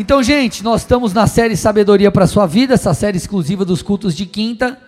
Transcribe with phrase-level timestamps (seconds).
[0.00, 3.82] Então, gente, nós estamos na série Sabedoria para a Sua Vida, essa série exclusiva dos
[3.82, 4.80] cultos de quinta.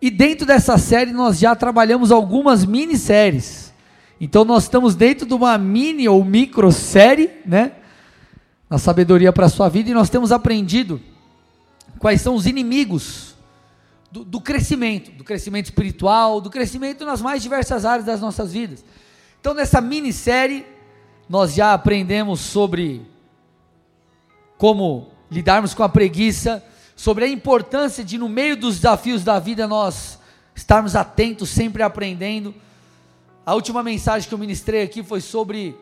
[0.00, 3.74] E dentro dessa série nós já trabalhamos algumas minisséries.
[4.20, 7.72] Então nós estamos dentro de uma mini ou micro série, né?
[8.70, 11.00] Na Sabedoria para a Sua Vida, e nós temos aprendido
[11.98, 13.34] quais são os inimigos
[14.12, 18.84] do, do crescimento, do crescimento espiritual, do crescimento nas mais diversas áreas das nossas vidas.
[19.40, 20.64] Então, nessa minissérie,
[21.28, 23.02] nós já aprendemos sobre
[24.58, 26.62] como lidarmos com a preguiça,
[26.96, 30.18] sobre a importância de, no meio dos desafios da vida, nós
[30.54, 32.52] estarmos atentos, sempre aprendendo.
[33.46, 35.76] A última mensagem que eu ministrei aqui foi sobre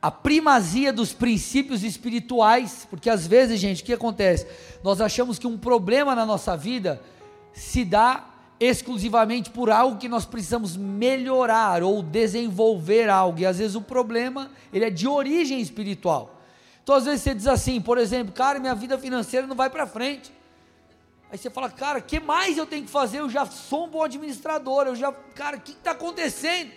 [0.00, 4.46] a primazia dos princípios espirituais, porque às vezes, gente, o que acontece?
[4.84, 7.00] Nós achamos que um problema na nossa vida
[7.54, 8.26] se dá
[8.60, 13.40] exclusivamente por algo que nós precisamos melhorar ou desenvolver algo.
[13.40, 16.35] E às vezes o problema, ele é de origem espiritual.
[16.86, 19.88] Então às vezes você diz assim, por exemplo, cara, minha vida financeira não vai para
[19.88, 20.32] frente.
[21.28, 23.18] Aí você fala, cara, o que mais eu tenho que fazer?
[23.18, 26.70] Eu já sou um bom administrador, eu já, cara, o que está acontecendo?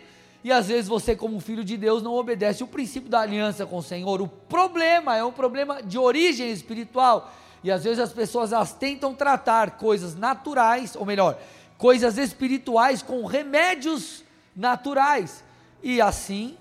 [0.44, 3.78] E às vezes você, como filho de Deus, não obedece o princípio da aliança com
[3.78, 4.20] o Senhor.
[4.20, 7.32] O problema é um problema de origem espiritual.
[7.64, 11.38] E às vezes as pessoas elas tentam tratar coisas naturais, ou melhor,
[11.78, 14.24] coisas espirituais com remédios
[14.56, 15.44] naturais.
[15.84, 16.58] E assim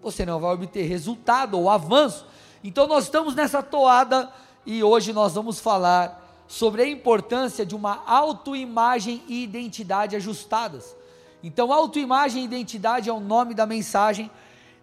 [0.00, 2.35] você não vai obter resultado ou avanço.
[2.66, 4.28] Então nós estamos nessa toada
[4.66, 10.96] e hoje nós vamos falar sobre a importância de uma autoimagem e identidade ajustadas.
[11.44, 14.28] Então, autoimagem e identidade é o nome da mensagem,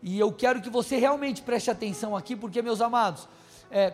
[0.01, 3.27] e eu quero que você realmente preste atenção aqui, porque, meus amados,
[3.69, 3.93] é,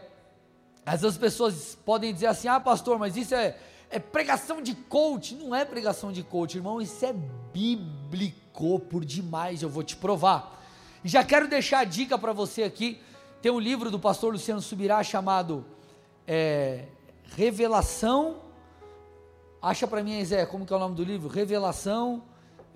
[0.86, 3.58] às vezes as pessoas podem dizer assim: ah, pastor, mas isso é,
[3.90, 5.34] é pregação de coach.
[5.34, 7.14] Não é pregação de coach, irmão, isso é
[7.52, 10.62] bíblico por demais, eu vou te provar.
[11.04, 13.02] Já quero deixar a dica para você aqui:
[13.42, 15.66] tem um livro do pastor Luciano Subirá chamado
[16.28, 16.88] é,
[17.38, 18.38] Revelação.
[19.62, 21.30] Acha para mim, Zé, como que é o nome do livro?
[21.30, 22.22] Revelação,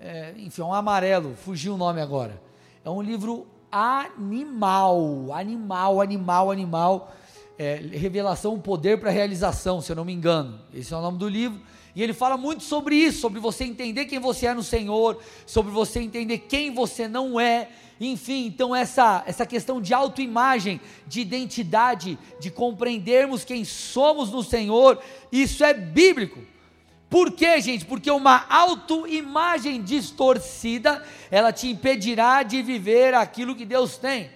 [0.00, 2.42] é, enfim, é um amarelo, fugiu o nome agora.
[2.82, 7.12] É um livro animal, animal, animal, animal
[7.58, 10.58] é, Revelação, o Poder para Realização, se eu não me engano.
[10.72, 11.60] Esse é o nome do livro.
[11.94, 15.70] E ele fala muito sobre isso, sobre você entender quem você é no Senhor, sobre
[15.70, 17.68] você entender quem você não é.
[18.00, 25.00] Enfim, então essa, essa questão de autoimagem, de identidade, de compreendermos quem somos no Senhor,
[25.30, 26.40] isso é bíblico.
[27.08, 27.84] Por quê, gente?
[27.84, 34.30] Porque uma autoimagem distorcida, ela te impedirá de viver aquilo que Deus tem.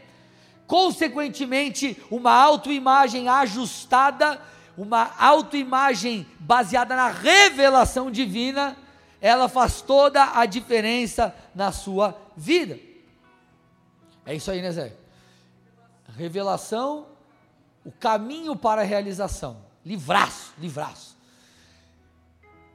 [0.65, 4.41] Consequentemente, uma autoimagem ajustada,
[4.77, 8.77] uma autoimagem baseada na revelação divina,
[9.21, 12.88] ela faz toda a diferença na sua vida.
[14.29, 14.93] É isso aí, né, Zé?
[16.15, 17.07] Revelação,
[17.83, 19.57] o caminho para a realização.
[19.83, 21.17] Livraço, livraço.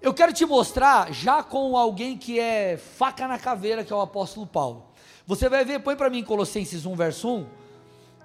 [0.01, 4.01] Eu quero te mostrar já com alguém que é faca na caveira, que é o
[4.01, 4.87] apóstolo Paulo.
[5.27, 7.45] Você vai ver, põe para mim Colossenses 1, verso 1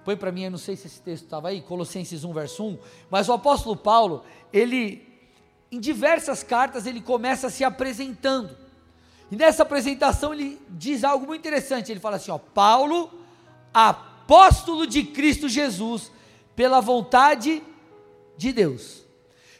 [0.07, 2.79] Põe para mim, eu não sei se esse texto estava aí, Colossenses 1, verso 1.
[3.11, 5.07] Mas o apóstolo Paulo, ele,
[5.71, 8.57] em diversas cartas, ele começa se apresentando.
[9.31, 11.93] E nessa apresentação ele diz algo muito interessante.
[11.93, 13.18] Ele fala assim: ó, Paulo,
[13.73, 16.11] apóstolo de Cristo Jesus,
[16.55, 17.63] pela vontade
[18.37, 19.05] de Deus.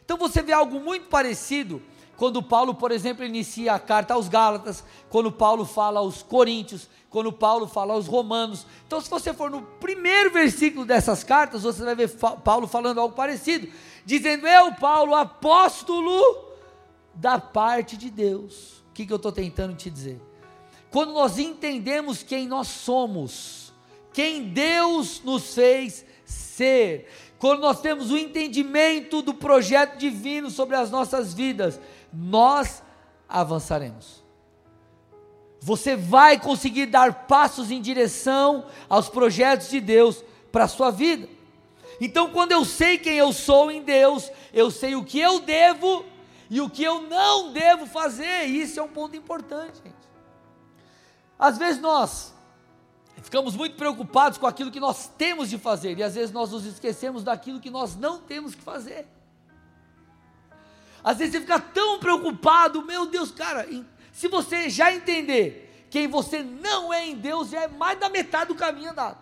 [0.05, 1.83] Então você vê algo muito parecido
[2.17, 7.33] quando Paulo, por exemplo, inicia a carta aos Gálatas, quando Paulo fala aos Coríntios, quando
[7.33, 8.67] Paulo fala aos Romanos.
[8.87, 12.11] Então, se você for no primeiro versículo dessas cartas, você vai ver
[12.43, 13.69] Paulo falando algo parecido,
[14.05, 16.49] dizendo: Eu, Paulo, apóstolo
[17.15, 18.83] da parte de Deus.
[18.91, 20.21] O que, que eu estou tentando te dizer?
[20.91, 23.58] Quando nós entendemos quem nós somos,
[24.19, 27.09] quem Deus nos fez ser,
[27.39, 31.79] quando nós temos o entendimento do projeto divino sobre as nossas vidas,
[32.13, 32.83] nós
[33.29, 34.25] avançaremos.
[35.61, 41.29] Você vai conseguir dar passos em direção aos projetos de Deus para a sua vida.
[42.01, 46.05] Então, quando eu sei quem eu sou em Deus, eu sei o que eu devo
[46.51, 48.47] e o que eu não devo fazer.
[48.47, 49.95] Isso é um ponto importante, gente.
[51.39, 52.37] Às vezes nós
[53.29, 56.65] ficamos muito preocupados com aquilo que nós temos de fazer e às vezes nós nos
[56.65, 59.07] esquecemos daquilo que nós não temos que fazer.
[61.05, 63.69] Às vezes você fica tão preocupado, meu Deus, cara,
[64.13, 68.49] se você já entender quem você não é em Deus, já é mais da metade
[68.49, 69.19] do caminho andado.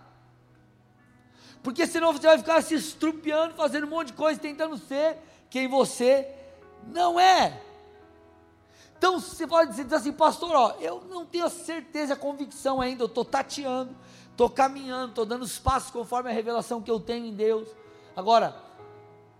[1.61, 5.19] Porque senão você vai ficar se estrupiando, fazendo um monte de coisa, tentando ser
[5.51, 6.31] quem você
[6.87, 7.61] não é.
[8.99, 13.03] Então você pode dizer assim, pastor, ó, eu não tenho a certeza, a convicção ainda,
[13.03, 13.95] eu estou tateando,
[14.31, 17.69] estou caminhando, estou dando os passos conforme a revelação que eu tenho em Deus.
[18.17, 18.57] Agora,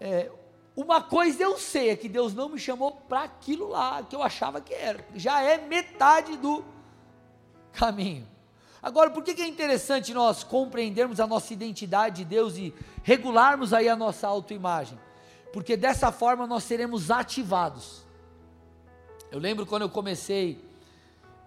[0.01, 0.31] é,
[0.77, 4.23] uma coisa eu sei é que Deus não me chamou para aquilo lá que eu
[4.23, 5.05] achava que era.
[5.15, 6.63] Já é metade do
[7.73, 8.29] caminho.
[8.83, 13.73] Agora, por que, que é interessante nós compreendermos a nossa identidade de Deus e regularmos
[13.73, 14.97] aí a nossa autoimagem?
[15.53, 18.06] Porque dessa forma nós seremos ativados.
[19.31, 20.65] Eu lembro quando eu comecei,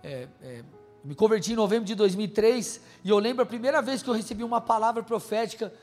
[0.03, 0.63] é, é,
[1.03, 4.43] me converti em novembro de 2003, e eu lembro a primeira vez que eu recebi
[4.43, 5.73] uma palavra profética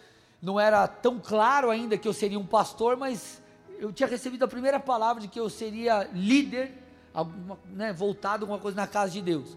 [0.40, 3.40] não era tão claro ainda que eu seria um pastor, mas
[3.78, 6.72] eu tinha recebido a primeira palavra de que eu seria líder,
[7.12, 9.56] alguma, né, voltado alguma coisa na casa de Deus.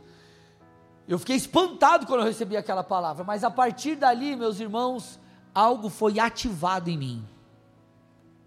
[1.07, 5.19] Eu fiquei espantado quando eu recebi aquela palavra, mas a partir dali, meus irmãos,
[5.53, 7.27] algo foi ativado em mim.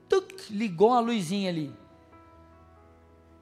[0.08, 1.81] Tuc, ligou uma luzinha ali.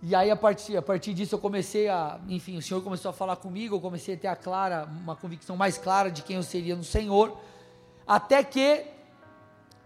[0.03, 2.19] E aí, a partir, a partir disso, eu comecei a.
[2.29, 5.57] Enfim, o Senhor começou a falar comigo, eu comecei a ter a clara, uma convicção
[5.57, 7.37] mais clara de quem eu seria no Senhor.
[8.07, 8.87] Até que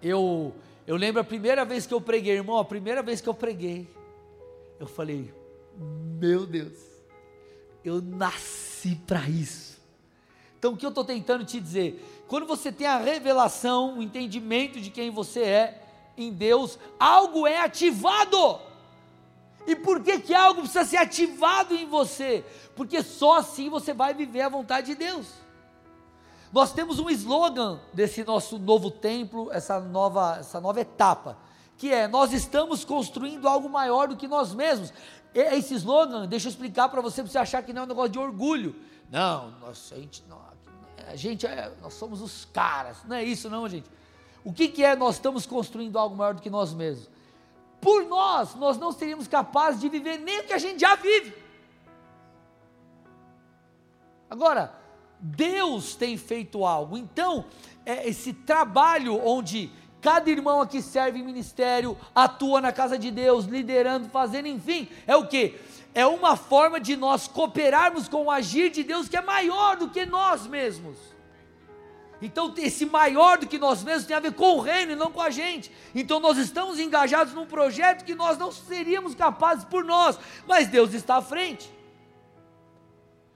[0.00, 0.54] eu,
[0.86, 3.88] eu lembro a primeira vez que eu preguei, irmão, a primeira vez que eu preguei,
[4.78, 5.34] eu falei:
[5.76, 6.78] Meu Deus,
[7.84, 9.80] eu nasci para isso.
[10.58, 12.24] Então o que eu estou tentando te dizer?
[12.28, 15.82] Quando você tem a revelação, o entendimento de quem você é
[16.16, 18.60] em Deus, algo é ativado.
[19.66, 22.44] E por que, que algo precisa ser ativado em você?
[22.76, 25.26] Porque só assim você vai viver a vontade de Deus.
[26.52, 31.36] Nós temos um slogan desse nosso novo templo, essa nova, essa nova etapa,
[31.76, 34.92] que é: nós estamos construindo algo maior do que nós mesmos.
[35.34, 38.10] Esse slogan, deixa eu explicar para você, para você achar que não é um negócio
[38.10, 38.76] de orgulho.
[39.10, 40.38] Não, nós, a gente, não,
[41.08, 42.98] a gente é, nós somos os caras.
[43.04, 43.90] Não é isso, não, gente.
[44.44, 47.08] O que, que é nós estamos construindo algo maior do que nós mesmos?
[47.84, 51.34] Por nós, nós não seríamos capazes de viver nem o que a gente já vive.
[54.30, 54.74] Agora,
[55.20, 56.96] Deus tem feito algo.
[56.96, 57.44] Então,
[57.84, 59.70] é esse trabalho onde
[60.00, 65.14] cada irmão aqui serve em ministério, atua na casa de Deus, liderando, fazendo, enfim, é
[65.14, 65.60] o que?
[65.94, 69.90] É uma forma de nós cooperarmos com o agir de Deus que é maior do
[69.90, 71.13] que nós mesmos.
[72.24, 75.10] Então, esse maior do que nós mesmos tem a ver com o reino e não
[75.10, 75.70] com a gente.
[75.94, 80.94] Então, nós estamos engajados num projeto que nós não seríamos capazes por nós, mas Deus
[80.94, 81.70] está à frente.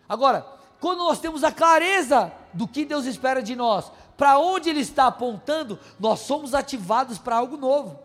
[0.08, 0.46] Agora,
[0.80, 5.06] quando nós temos a clareza do que Deus espera de nós, para onde Ele está
[5.06, 8.00] apontando, nós somos ativados para algo novo.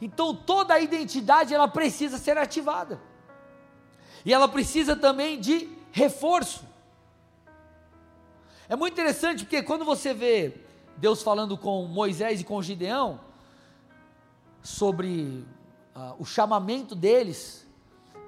[0.00, 3.00] Então toda a identidade ela precisa ser ativada.
[4.24, 6.64] E ela precisa também de reforço.
[8.72, 10.54] É muito interessante porque quando você vê
[10.96, 13.20] Deus falando com Moisés e com Gideão
[14.62, 15.44] sobre
[15.94, 17.68] uh, o chamamento deles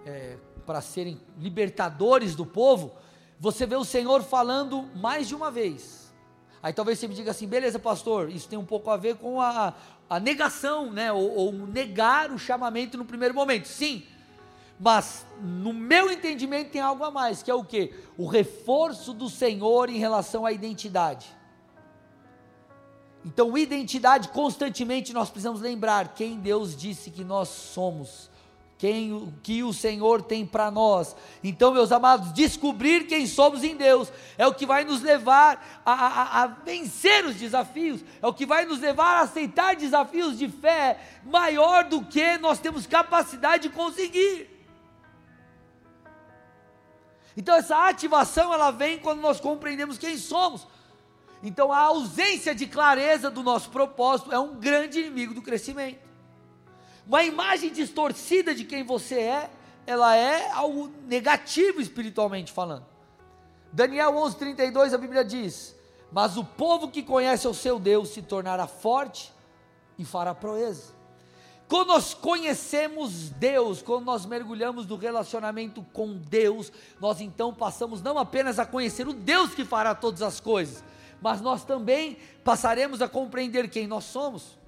[0.05, 0.37] é,
[0.67, 2.93] para serem libertadores do povo,
[3.41, 6.13] você vê o Senhor falando mais de uma vez.
[6.63, 9.41] Aí talvez você me diga assim, beleza, pastor, isso tem um pouco a ver com
[9.41, 9.73] a,
[10.11, 11.11] a negação, né?
[11.11, 13.67] Ou, ou negar o chamamento no primeiro momento.
[13.67, 14.05] Sim,
[14.79, 17.95] mas no meu entendimento tem algo a mais, que é o que?
[18.17, 21.27] O reforço do Senhor em relação à identidade.
[23.25, 28.31] Então, identidade, constantemente nós precisamos lembrar quem Deus disse que nós somos
[28.85, 31.17] quem, o que o Senhor tem para nós.
[31.43, 35.93] Então, meus amados, descobrir quem somos em Deus é o que vai nos levar a,
[35.93, 40.49] a, a, vencer os desafios, é o que vai nos levar a aceitar desafios de
[40.49, 44.54] fé maior do que nós temos capacidade de conseguir.
[47.37, 50.67] Então, essa ativação ela vem quando nós compreendemos quem somos.
[51.43, 55.99] Então, a ausência de clareza do nosso propósito é um grande inimigo do crescimento.
[57.07, 59.51] Uma imagem distorcida de quem você é,
[59.87, 62.87] ela é algo negativo espiritualmente falando.
[63.71, 65.75] Daniel 11:32 a Bíblia diz:
[66.11, 69.33] "Mas o povo que conhece o seu Deus se tornará forte
[69.99, 70.95] e fará proeza."
[71.67, 78.19] Quando nós conhecemos Deus, quando nós mergulhamos no relacionamento com Deus, nós então passamos não
[78.19, 80.85] apenas a conhecer o Deus que fará todas as coisas,
[81.23, 84.59] mas nós também passaremos a compreender quem nós somos.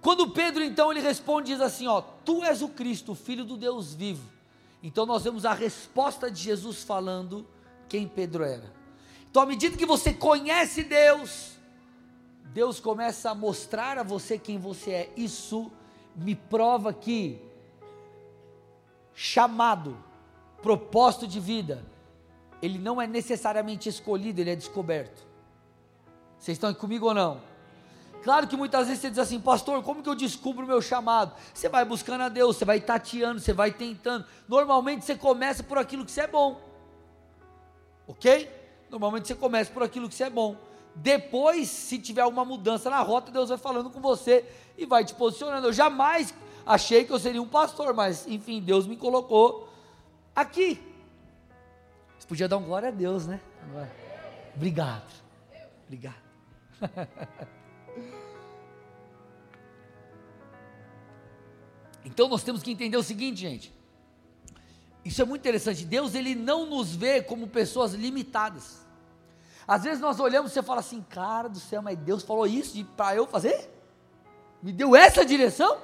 [0.00, 3.92] Quando Pedro então ele responde diz assim, ó, tu és o Cristo, filho do Deus
[3.92, 4.30] vivo.
[4.80, 7.44] Então nós vemos a resposta de Jesus falando
[7.88, 8.72] quem Pedro era.
[9.28, 11.57] Então à medida que você conhece Deus,
[12.52, 15.12] Deus começa a mostrar a você quem você é.
[15.16, 15.70] Isso
[16.16, 17.40] me prova que
[19.14, 19.96] chamado,
[20.62, 21.84] propósito de vida,
[22.62, 25.26] ele não é necessariamente escolhido, ele é descoberto.
[26.38, 27.40] Vocês estão comigo ou não?
[28.22, 31.32] Claro que muitas vezes você diz assim, pastor, como que eu descubro o meu chamado?
[31.54, 34.24] Você vai buscando a Deus, você vai tateando, você vai tentando.
[34.48, 36.60] Normalmente você começa por aquilo que você é bom.
[38.06, 38.50] Ok?
[38.90, 40.56] Normalmente você começa por aquilo que você é bom.
[40.94, 44.44] Depois, se tiver uma mudança na rota, Deus vai falando com você
[44.76, 45.68] e vai te posicionando.
[45.68, 46.34] Eu jamais
[46.66, 49.68] achei que eu seria um pastor, mas enfim, Deus me colocou
[50.34, 50.80] aqui.
[52.18, 53.40] Você podia dar um glória a Deus, né?
[54.54, 55.10] Obrigado.
[55.86, 56.28] Obrigado.
[62.04, 63.72] então nós temos que entender o seguinte, gente.
[65.04, 65.84] Isso é muito interessante.
[65.84, 68.86] Deus ele não nos vê como pessoas limitadas.
[69.68, 72.82] Às vezes nós olhamos e você fala assim, cara do céu, mas Deus falou isso
[72.96, 73.70] para eu fazer?
[74.62, 75.76] Me deu essa direção?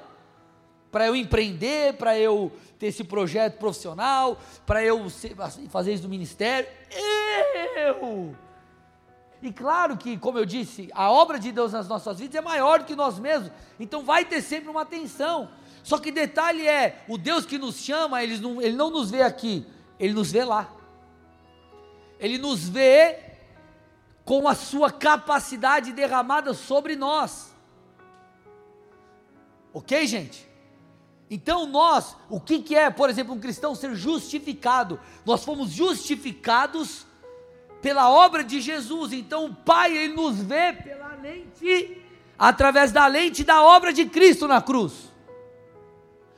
[0.91, 6.05] Para eu empreender, para eu ter esse projeto profissional, para eu ser, assim, fazer isso
[6.05, 6.67] no ministério?
[7.77, 8.35] Eu!
[9.43, 12.79] E claro que, como eu disse, a obra de Deus nas nossas vidas é maior
[12.79, 15.51] do que nós mesmos, então vai ter sempre uma tensão.
[15.83, 19.21] Só que detalhe é: o Deus que nos chama, ele não, ele não nos vê
[19.21, 19.67] aqui,
[20.01, 20.73] ele nos vê lá.
[22.19, 23.24] Ele nos vê
[24.25, 27.55] com a sua capacidade derramada sobre nós.
[29.73, 30.49] Ok, gente?
[31.31, 35.01] Então nós, o que, que é, por exemplo, um cristão ser justificado?
[35.25, 37.07] Nós fomos justificados
[37.83, 39.13] pela obra de Jesus.
[39.13, 42.01] Então o Pai ele nos vê pela lente,
[42.39, 45.13] através da lente da obra de Cristo na cruz.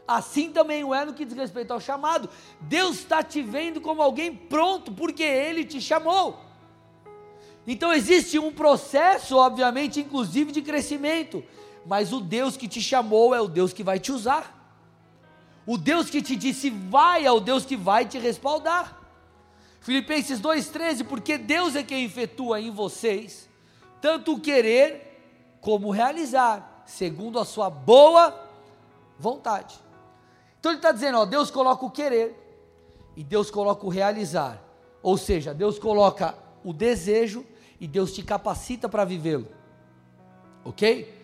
[0.08, 2.30] Assim também o é no que diz respeito ao chamado.
[2.60, 6.45] Deus está te vendo como alguém pronto, porque Ele te chamou.
[7.66, 11.42] Então existe um processo, obviamente, inclusive de crescimento,
[11.84, 14.54] mas o Deus que te chamou é o Deus que vai te usar.
[15.66, 18.96] O Deus que te disse vai é o Deus que vai te respaldar.
[19.80, 23.48] Filipenses 2,13, porque Deus é quem efetua em vocês,
[24.00, 28.48] tanto o querer como o realizar, segundo a sua boa
[29.18, 29.74] vontade.
[30.60, 32.36] Então ele está dizendo, ó, Deus coloca o querer
[33.16, 34.62] e Deus coloca o realizar.
[35.02, 37.44] Ou seja, Deus coloca o desejo
[37.80, 39.48] e Deus te capacita para vivê-lo.
[40.64, 41.14] Ok?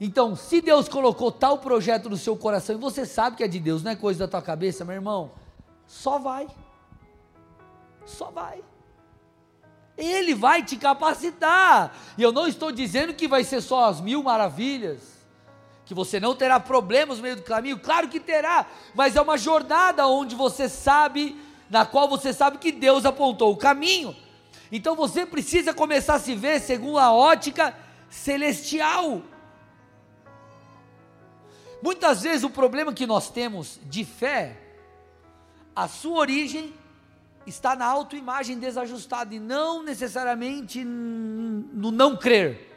[0.00, 3.58] Então, se Deus colocou tal projeto no seu coração e você sabe que é de
[3.58, 5.30] Deus, não é coisa da tua cabeça, meu irmão,
[5.86, 6.46] só vai.
[8.04, 8.62] Só vai.
[9.96, 11.96] Ele vai te capacitar.
[12.18, 15.16] E eu não estou dizendo que vai ser só as mil maravilhas,
[15.86, 19.38] que você não terá problemas no meio do caminho, claro que terá, mas é uma
[19.38, 21.40] jornada onde você sabe,
[21.70, 24.14] na qual você sabe que Deus apontou o caminho.
[24.70, 27.76] Então você precisa começar a se ver segundo a ótica
[28.10, 29.22] celestial.
[31.82, 34.56] Muitas vezes o problema que nós temos de fé,
[35.74, 36.74] a sua origem
[37.46, 42.72] está na autoimagem desajustada e não necessariamente no não crer.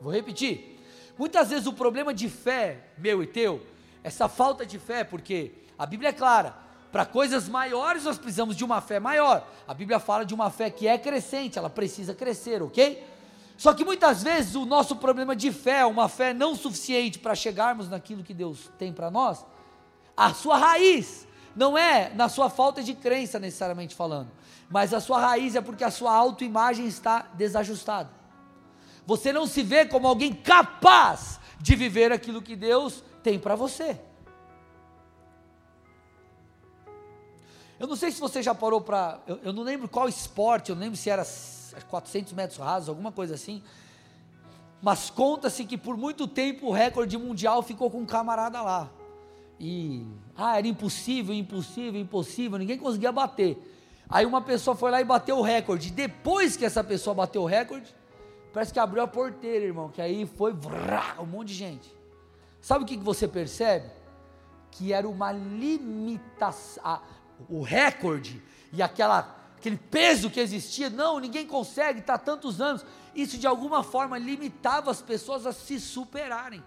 [0.00, 0.78] Vou repetir.
[1.18, 3.66] Muitas vezes o problema de fé, meu e teu,
[4.04, 6.54] essa falta de fé, porque a Bíblia é clara,
[6.96, 9.46] para coisas maiores nós precisamos de uma fé maior.
[9.68, 13.06] A Bíblia fala de uma fé que é crescente, ela precisa crescer, ok?
[13.58, 17.90] Só que muitas vezes o nosso problema de fé, uma fé não suficiente para chegarmos
[17.90, 19.44] naquilo que Deus tem para nós,
[20.16, 24.30] a sua raiz não é na sua falta de crença necessariamente falando,
[24.70, 28.08] mas a sua raiz é porque a sua autoimagem está desajustada.
[29.04, 34.00] Você não se vê como alguém capaz de viver aquilo que Deus tem para você.
[37.78, 39.20] Eu não sei se você já parou para.
[39.26, 41.26] Eu, eu, não lembro qual esporte, eu não lembro se era
[41.88, 43.62] 400 metros rasos, alguma coisa assim.
[44.80, 48.90] Mas conta-se que por muito tempo o recorde mundial ficou com um camarada lá.
[49.60, 50.06] E.
[50.34, 53.58] Ah, era impossível, impossível, impossível, ninguém conseguia bater.
[54.08, 55.90] Aí uma pessoa foi lá e bateu o recorde.
[55.90, 57.94] Depois que essa pessoa bateu o recorde,
[58.52, 59.90] parece que abriu a porteira, irmão.
[59.90, 61.94] Que aí foi vrá, um monte de gente.
[62.60, 63.90] Sabe o que você percebe?
[64.70, 67.00] Que era uma limitação
[67.48, 72.84] o recorde e aquela, aquele peso que existia, não, ninguém consegue, está tantos anos.
[73.14, 76.62] Isso de alguma forma limitava as pessoas a se superarem.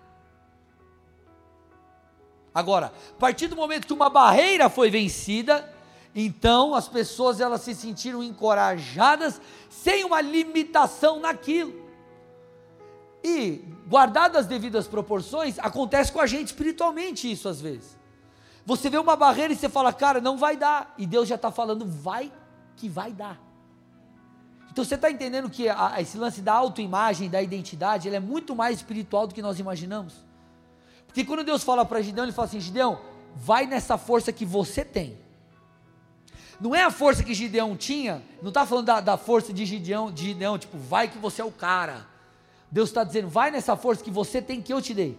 [2.54, 5.72] Agora, a partir do momento que uma barreira foi vencida,
[6.16, 11.88] então as pessoas elas se sentiram encorajadas sem uma limitação naquilo.
[13.24, 17.99] E, guardadas as devidas proporções, acontece com a gente espiritualmente isso às vezes.
[18.66, 20.94] Você vê uma barreira e você fala, cara, não vai dar.
[20.98, 22.32] E Deus já está falando, vai
[22.76, 23.40] que vai dar.
[24.72, 28.56] Então você está entendendo que a, esse lance da autoimagem, da identidade, ele é muito
[28.56, 30.14] mais espiritual do que nós imaginamos.
[31.08, 33.00] Porque quando Deus fala para Gideão, ele fala assim: Gideão,
[33.36, 35.18] vai nessa força que você tem.
[36.60, 40.12] Não é a força que Gideão tinha, não está falando da, da, força de Gideão,
[40.12, 42.06] de Gideão, tipo, vai que você é o cara.
[42.70, 45.18] Deus está dizendo, vai nessa força que você tem que eu te dei.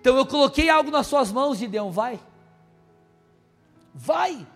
[0.00, 2.20] Então eu coloquei algo nas suas mãos, Gideão, vai.
[3.94, 4.46] Vai.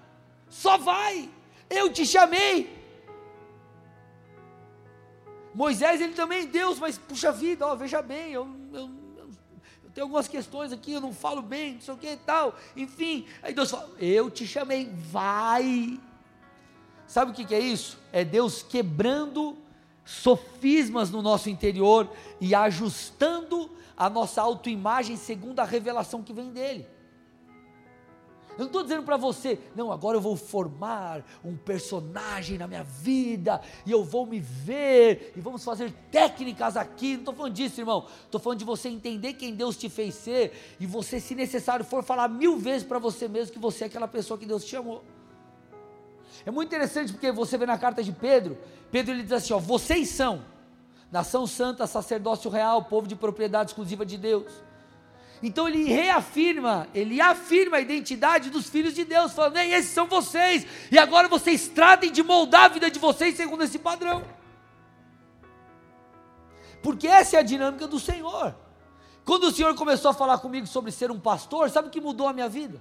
[0.48, 1.28] Só vai.
[1.68, 2.82] Eu te chamei.
[5.54, 9.30] Moisés, ele também é Deus, mas puxa vida, ó, veja bem, eu, eu, eu,
[9.84, 12.54] eu tenho algumas questões aqui, eu não falo bem, não sei o que e tal,
[12.74, 13.26] enfim.
[13.42, 16.00] Aí Deus fala: Eu te chamei, vai.
[17.06, 17.98] Sabe o que, que é isso?
[18.10, 19.58] É Deus quebrando
[20.04, 26.86] sofismas no nosso interior e ajustando a nossa autoimagem segundo a revelação que vem dele.
[28.52, 32.84] Eu não estou dizendo para você, não, agora eu vou formar um personagem na minha
[32.84, 37.12] vida, e eu vou me ver, e vamos fazer técnicas aqui.
[37.12, 38.06] Não estou falando disso, irmão.
[38.24, 42.04] Estou falando de você entender quem Deus te fez ser, e você, se necessário for,
[42.04, 45.02] falar mil vezes para você mesmo que você é aquela pessoa que Deus te chamou.
[46.44, 48.58] É muito interessante porque você vê na carta de Pedro,
[48.90, 50.44] Pedro ele diz assim: ó, vocês são
[51.10, 54.52] nação santa, sacerdócio real, povo de propriedade exclusiva de Deus
[55.42, 60.06] então ele reafirma, ele afirma a identidade dos filhos de Deus, falando: Ei, esses são
[60.06, 64.22] vocês, e agora vocês tratem de moldar a vida de vocês segundo esse padrão.
[66.80, 68.54] Porque essa é a dinâmica do Senhor.
[69.24, 72.28] Quando o Senhor começou a falar comigo sobre ser um pastor, sabe o que mudou
[72.28, 72.80] a minha vida?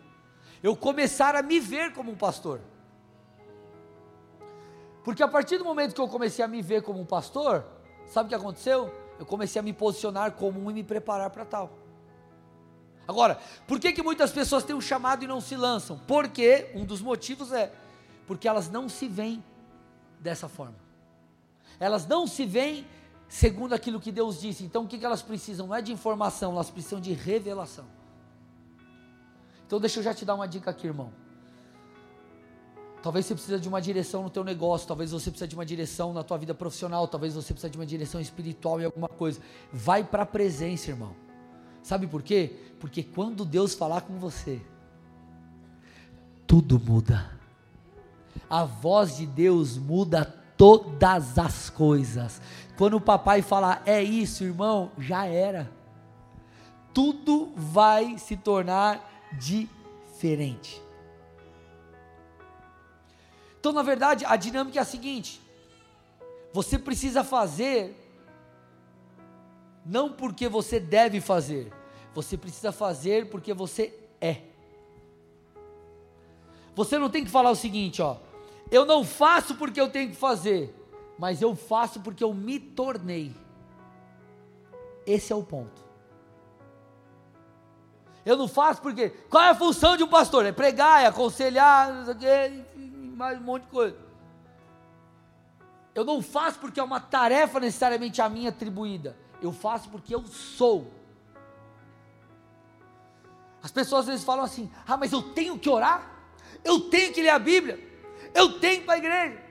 [0.62, 2.62] Eu começar a me ver como um pastor.
[5.04, 7.66] Porque a partir do momento que eu comecei a me ver como um pastor,
[8.08, 8.94] sabe o que aconteceu?
[9.20, 11.72] Eu comecei a me posicionar como um e me preparar para tal.
[13.08, 16.00] Agora, por que, que muitas pessoas têm um chamado e não se lançam?
[16.08, 17.74] Porque um dos motivos é
[18.28, 19.44] porque elas não se veem
[20.20, 20.76] dessa forma.
[21.80, 22.88] Elas não se veem
[23.28, 24.64] segundo aquilo que Deus disse.
[24.64, 25.68] Então o que, que elas precisam?
[25.68, 27.86] Não é de informação, elas precisam de revelação.
[29.66, 31.12] Então deixa eu já te dar uma dica aqui, irmão.
[33.02, 36.14] Talvez você precise de uma direção no teu negócio, talvez você precise de uma direção
[36.14, 39.40] na tua vida profissional, talvez você precise de uma direção espiritual em alguma coisa.
[39.74, 41.16] Vai para a presença, irmão.
[41.82, 42.56] Sabe por quê?
[42.80, 44.62] Porque quando Deus falar com você,
[46.46, 47.32] tudo muda.
[48.48, 52.40] A voz de Deus muda todas as coisas.
[52.78, 55.72] Quando o papai falar, é isso, irmão, já era.
[56.94, 60.82] Tudo vai se tornar diferente.
[63.62, 65.40] Então, na verdade, a dinâmica é a seguinte:
[66.52, 67.96] você precisa fazer
[69.86, 71.72] não porque você deve fazer,
[72.12, 74.42] você precisa fazer porque você é.
[76.74, 78.18] Você não tem que falar o seguinte, ó,
[78.72, 80.76] eu não faço porque eu tenho que fazer,
[81.20, 83.32] mas eu faço porque eu me tornei.
[85.06, 85.82] Esse é o ponto.
[88.26, 89.10] Eu não faço porque.
[89.30, 90.48] Qual é a função de um pastor?
[90.48, 92.66] É pregar, é aconselhar, não sei o quê,
[93.16, 93.98] mais um monte de coisa.
[95.94, 100.26] Eu não faço porque é uma tarefa necessariamente a mim atribuída eu faço porque eu
[100.28, 100.94] sou.
[103.62, 106.10] As pessoas às vezes falam assim: ah, mas eu tenho que orar,
[106.64, 107.80] eu tenho que ler a Bíblia,
[108.34, 109.42] eu tenho para a igreja.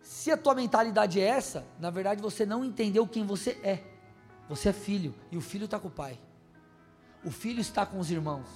[0.00, 3.84] Se a tua mentalidade é essa, na verdade você não entendeu quem você é.
[4.48, 6.18] Você é filho e o filho está com o pai.
[7.24, 8.48] O filho está com os irmãos.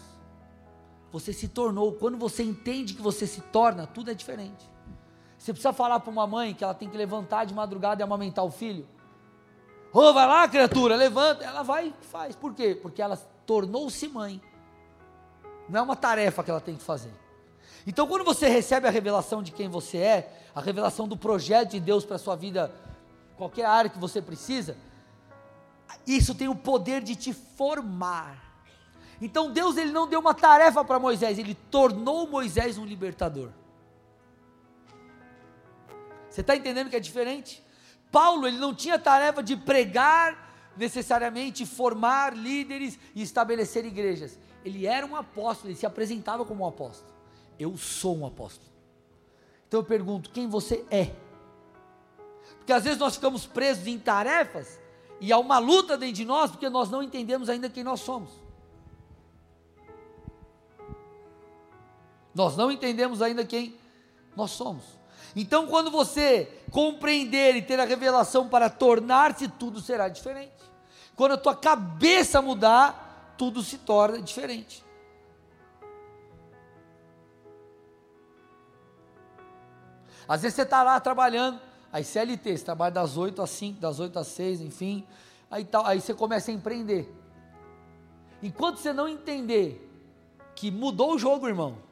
[1.16, 1.92] Você se tornou.
[1.92, 4.68] Quando você entende que você se torna, tudo é diferente.
[5.38, 8.44] Você precisa falar para uma mãe que ela tem que levantar de madrugada e amamentar
[8.44, 8.87] o filho.
[9.94, 11.42] Ô, oh, vai lá, criatura, levanta.
[11.42, 12.37] Ela vai e faz.
[12.37, 12.79] Por quê?
[12.81, 14.42] Porque ela tornou-se mãe.
[15.70, 17.14] Não é uma tarefa que ela tem que fazer.
[17.87, 21.81] Então, quando você recebe a revelação de quem você é, a revelação do projeto de
[21.81, 22.70] Deus para a sua vida,
[23.38, 24.76] qualquer área que você precisa,
[26.07, 28.46] isso tem o poder de te formar.
[29.20, 33.50] Então, Deus ele não deu uma tarefa para Moisés, ele tornou Moisés um libertador.
[36.29, 37.64] Você está entendendo que é diferente?
[38.12, 44.38] Paulo, ele não tinha tarefa de pregar necessariamente, formar líderes e estabelecer igrejas.
[44.64, 47.11] Ele era um apóstolo, ele se apresentava como um apóstolo.
[47.59, 48.70] Eu sou um apóstolo.
[49.66, 51.12] Então eu pergunto, quem você é?
[52.59, 54.79] Porque às vezes nós ficamos presos em tarefas
[55.20, 58.31] e há uma luta dentro de nós porque nós não entendemos ainda quem nós somos.
[62.37, 63.75] Nós não entendemos ainda quem
[64.37, 64.85] nós somos.
[65.35, 70.53] Então, quando você compreender e ter a revelação para tornar-se, tudo será diferente.
[71.16, 74.85] Quando a tua cabeça mudar, tudo se torna diferente.
[80.29, 81.59] Às vezes você está lá trabalhando,
[81.90, 85.07] aí CLT, você trabalha das 8 às 5, das 8 às 6, enfim,
[85.51, 87.11] aí, aí você começa a empreender.
[88.42, 89.83] Enquanto você não entender
[90.55, 91.86] que mudou o jogo, irmão,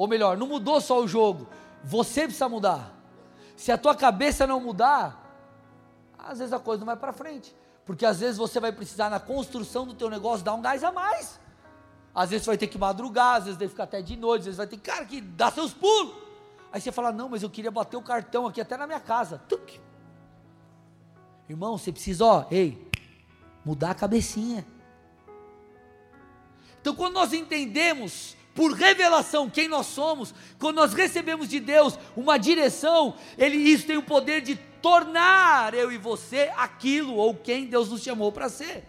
[0.00, 1.46] ou melhor, não mudou só o jogo,
[1.84, 2.90] você precisa mudar.
[3.54, 5.22] Se a tua cabeça não mudar,
[6.18, 7.54] às vezes a coisa não vai para frente.
[7.84, 10.90] Porque às vezes você vai precisar na construção do teu negócio dar um gás a
[10.90, 11.38] mais.
[12.14, 14.44] Às vezes você vai ter que madrugar, às vezes vai ficar até de noite, às
[14.46, 16.14] vezes vai ter cara que dar seus pulos.
[16.72, 19.42] Aí você fala: Não, mas eu queria bater o cartão aqui até na minha casa.
[19.50, 19.78] Tuc.
[21.46, 22.90] Irmão, você precisa, ó, ei,
[23.62, 24.66] mudar a cabecinha.
[26.80, 32.38] Então, quando nós entendemos por revelação quem nós somos, quando nós recebemos de Deus uma
[32.38, 37.88] direção, ele isso tem o poder de tornar eu e você aquilo ou quem Deus
[37.88, 38.84] nos chamou para ser.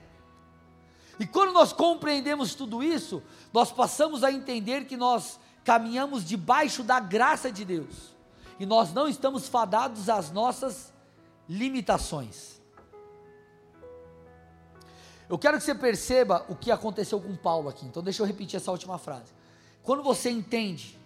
[1.19, 3.21] E quando nós compreendemos tudo isso,
[3.53, 8.15] nós passamos a entender que nós caminhamos debaixo da graça de Deus.
[8.59, 10.91] E nós não estamos fadados às nossas
[11.47, 12.59] limitações.
[15.29, 17.85] Eu quero que você perceba o que aconteceu com Paulo aqui.
[17.85, 19.40] Então deixa eu repetir essa última frase.
[19.83, 20.99] Quando você entende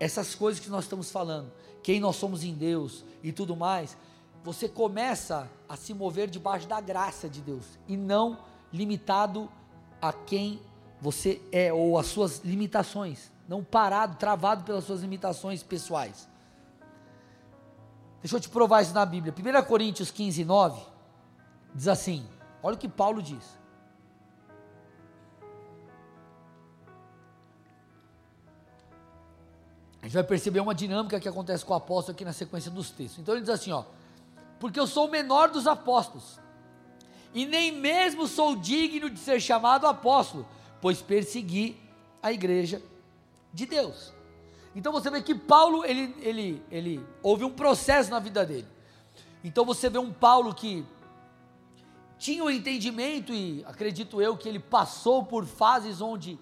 [0.00, 3.96] essas coisas que nós estamos falando, quem nós somos em Deus e tudo mais,
[4.42, 8.38] você começa a se mover debaixo da graça de Deus e não
[8.72, 9.50] limitado
[10.00, 10.60] a quem
[11.00, 16.28] você é ou as suas limitações, não parado, travado pelas suas limitações pessoais.
[18.22, 19.34] Deixa eu te provar isso na Bíblia.
[19.36, 20.80] 1 Coríntios 15, 9
[21.74, 22.26] diz assim:
[22.62, 23.58] olha o que Paulo diz.
[30.04, 32.90] A gente vai perceber uma dinâmica que acontece com o apóstolo aqui na sequência dos
[32.90, 33.20] textos.
[33.20, 33.84] Então ele diz assim: ó,
[34.60, 36.38] porque eu sou o menor dos apóstolos,
[37.32, 40.46] e nem mesmo sou digno de ser chamado apóstolo,
[40.78, 41.80] pois persegui
[42.22, 42.82] a igreja
[43.50, 44.12] de Deus.
[44.76, 48.68] Então você vê que Paulo, ele, ele, ele, houve um processo na vida dele.
[49.42, 50.84] Então você vê um Paulo que
[52.18, 56.38] tinha o um entendimento, e acredito eu que ele passou por fases onde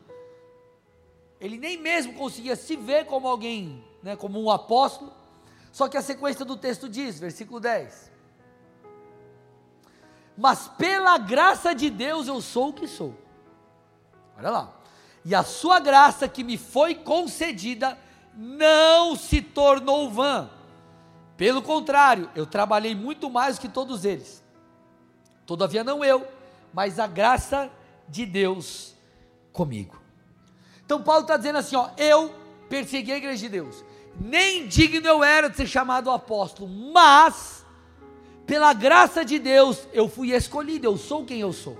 [1.42, 5.12] ele nem mesmo conseguia se ver como alguém, né, como um apóstolo.
[5.72, 8.12] Só que a sequência do texto diz, versículo 10:
[10.38, 13.16] Mas pela graça de Deus eu sou o que sou.
[14.38, 14.72] Olha lá.
[15.24, 17.98] E a sua graça que me foi concedida
[18.36, 20.48] não se tornou vã.
[21.36, 24.44] Pelo contrário, eu trabalhei muito mais que todos eles.
[25.44, 26.24] Todavia não eu,
[26.72, 27.68] mas a graça
[28.08, 28.94] de Deus
[29.52, 30.01] comigo.
[30.92, 32.34] Então Paulo está dizendo assim: ó, eu
[32.68, 33.82] persegui a igreja de Deus.
[34.20, 37.64] Nem digno eu era de ser chamado apóstolo, mas
[38.44, 41.78] pela graça de Deus eu fui escolhido, eu sou quem eu sou.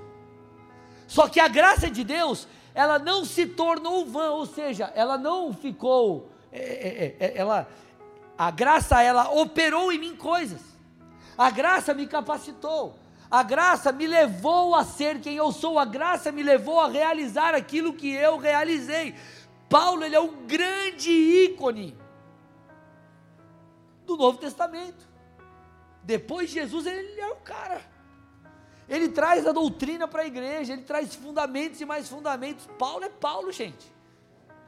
[1.07, 5.53] Só que a graça de Deus, ela não se tornou vã, ou seja, ela não
[5.53, 7.69] ficou, é, é, é, é ela,
[8.39, 10.63] a graça ela operou em mim coisas.
[11.37, 12.95] A graça me capacitou.
[13.33, 17.55] A graça me levou a ser quem eu sou, a graça me levou a realizar
[17.55, 19.15] aquilo que eu realizei.
[19.71, 21.97] Paulo, ele é um grande ícone
[24.05, 25.09] do Novo Testamento.
[26.03, 27.81] Depois de Jesus, ele é o cara.
[28.87, 32.69] Ele traz a doutrina para a igreja, ele traz fundamentos e mais fundamentos.
[32.79, 33.91] Paulo é Paulo, gente.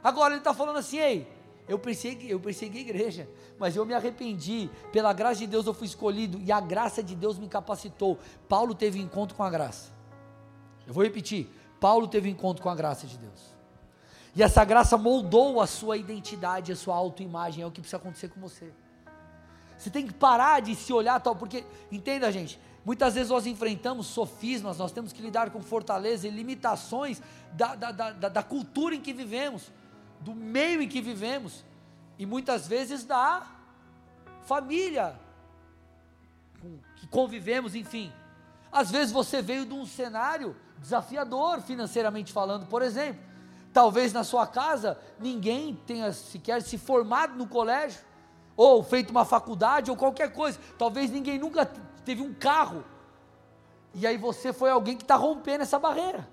[0.03, 1.34] Agora ele está falando assim, ei,
[1.67, 4.69] eu persegui, eu persegui a igreja, mas eu me arrependi.
[4.91, 8.19] Pela graça de Deus eu fui escolhido e a graça de Deus me capacitou.
[8.47, 9.91] Paulo teve encontro com a graça.
[10.85, 11.49] Eu vou repetir.
[11.79, 13.55] Paulo teve encontro com a graça de Deus.
[14.35, 17.63] E essa graça moldou a sua identidade, a sua autoimagem.
[17.63, 18.71] É o que precisa acontecer com você.
[19.77, 24.07] Você tem que parar de se olhar tal, porque, entenda, gente, muitas vezes nós enfrentamos
[24.07, 27.21] sofismas, nós temos que lidar com fortaleza e limitações
[27.53, 29.71] da, da, da, da cultura em que vivemos
[30.19, 31.63] do meio em que vivemos
[32.17, 33.45] e muitas vezes da
[34.45, 35.19] família
[36.61, 38.11] com que convivemos, enfim.
[38.71, 43.21] Às vezes você veio de um cenário desafiador financeiramente falando, por exemplo.
[43.73, 48.01] Talvez na sua casa ninguém tenha sequer se formado no colégio,
[48.55, 50.59] ou feito uma faculdade, ou qualquer coisa.
[50.77, 51.65] Talvez ninguém nunca
[52.05, 52.85] teve um carro.
[53.93, 56.27] E aí você foi alguém que está rompendo essa barreira.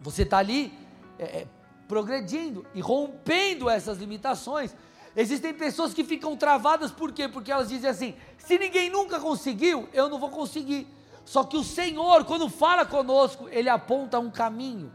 [0.00, 0.72] Você está ali
[1.18, 1.46] é, é
[1.88, 4.74] progredindo e rompendo essas limitações.
[5.16, 7.26] Existem pessoas que ficam travadas por quê?
[7.28, 10.86] Porque elas dizem assim: se ninguém nunca conseguiu, eu não vou conseguir.
[11.24, 14.92] Só que o Senhor, quando fala conosco, ele aponta um caminho.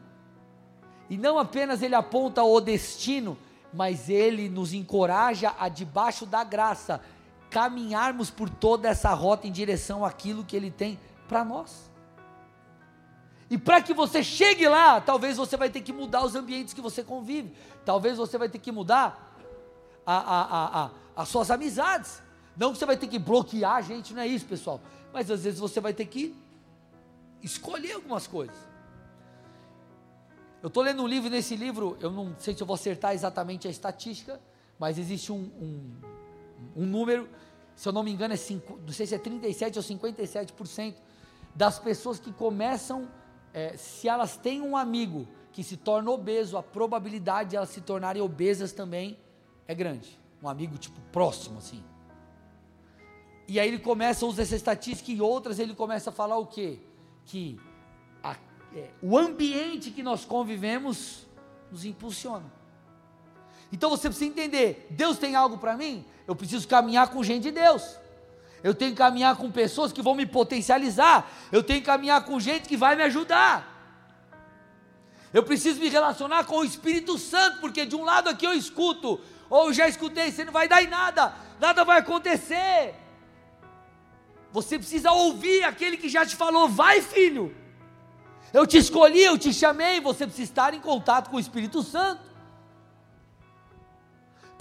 [1.10, 3.38] E não apenas ele aponta o destino,
[3.74, 7.02] mas ele nos encoraja a debaixo da graça
[7.50, 11.91] caminharmos por toda essa rota em direção àquilo que ele tem para nós.
[13.52, 16.80] E para que você chegue lá, talvez você vai ter que mudar os ambientes que
[16.80, 17.54] você convive.
[17.84, 19.36] Talvez você vai ter que mudar
[20.06, 22.24] a, a, a, as suas amizades.
[22.56, 24.80] Não que você vai ter que bloquear a gente, não é isso, pessoal.
[25.12, 26.34] Mas às vezes você vai ter que
[27.44, 28.56] escolher algumas coisas.
[30.64, 33.68] Eu estou lendo um livro, nesse livro, eu não sei se eu vou acertar exatamente
[33.68, 34.40] a estatística,
[34.80, 37.28] mas existe um, um, um número,
[37.76, 40.96] se eu não me engano, é cinco, não sei se é 37 ou 57%
[41.54, 43.10] das pessoas que começam
[43.54, 47.82] é, se elas têm um amigo que se torna obeso, a probabilidade de elas se
[47.82, 49.18] tornarem obesas também
[49.68, 50.20] é grande.
[50.42, 51.84] um amigo tipo próximo assim.
[53.48, 56.48] E aí ele começa a usar essa estatística e outras ele começa a falar o
[56.48, 56.80] quê?
[57.26, 57.60] Que
[58.24, 58.36] a,
[58.74, 61.28] é, o ambiente que nós convivemos
[61.72, 62.52] nos impulsiona.
[63.72, 66.06] Então você precisa entender: Deus tem algo para mim?
[66.28, 67.98] Eu preciso caminhar com gente de Deus.
[68.64, 71.30] Eu tenho que caminhar com pessoas que vão me potencializar.
[71.52, 73.68] Eu tenho que caminhar com gente que vai me ajudar.
[75.34, 79.20] Eu preciso me relacionar com o Espírito Santo, porque de um lado aqui eu escuto,
[79.50, 82.96] ou já escutei, você não vai dar em nada, nada vai acontecer.
[84.52, 87.56] Você precisa ouvir aquele que já te falou, vai filho.
[88.54, 92.31] Eu te escolhi, eu te chamei, você precisa estar em contato com o Espírito Santo.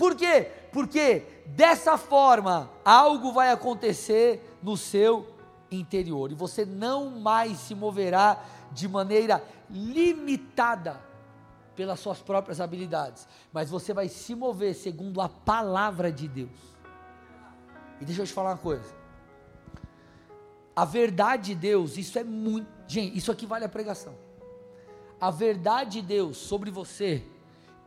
[0.00, 0.50] Por quê?
[0.72, 5.28] Porque dessa forma algo vai acontecer no seu
[5.70, 10.98] interior e você não mais se moverá de maneira limitada
[11.76, 16.58] pelas suas próprias habilidades, mas você vai se mover segundo a palavra de Deus.
[18.00, 18.94] E deixa eu te falar uma coisa.
[20.74, 22.66] A verdade de Deus, isso é muito.
[22.88, 24.14] Gente, isso aqui vale a pregação.
[25.20, 27.22] A verdade de Deus sobre você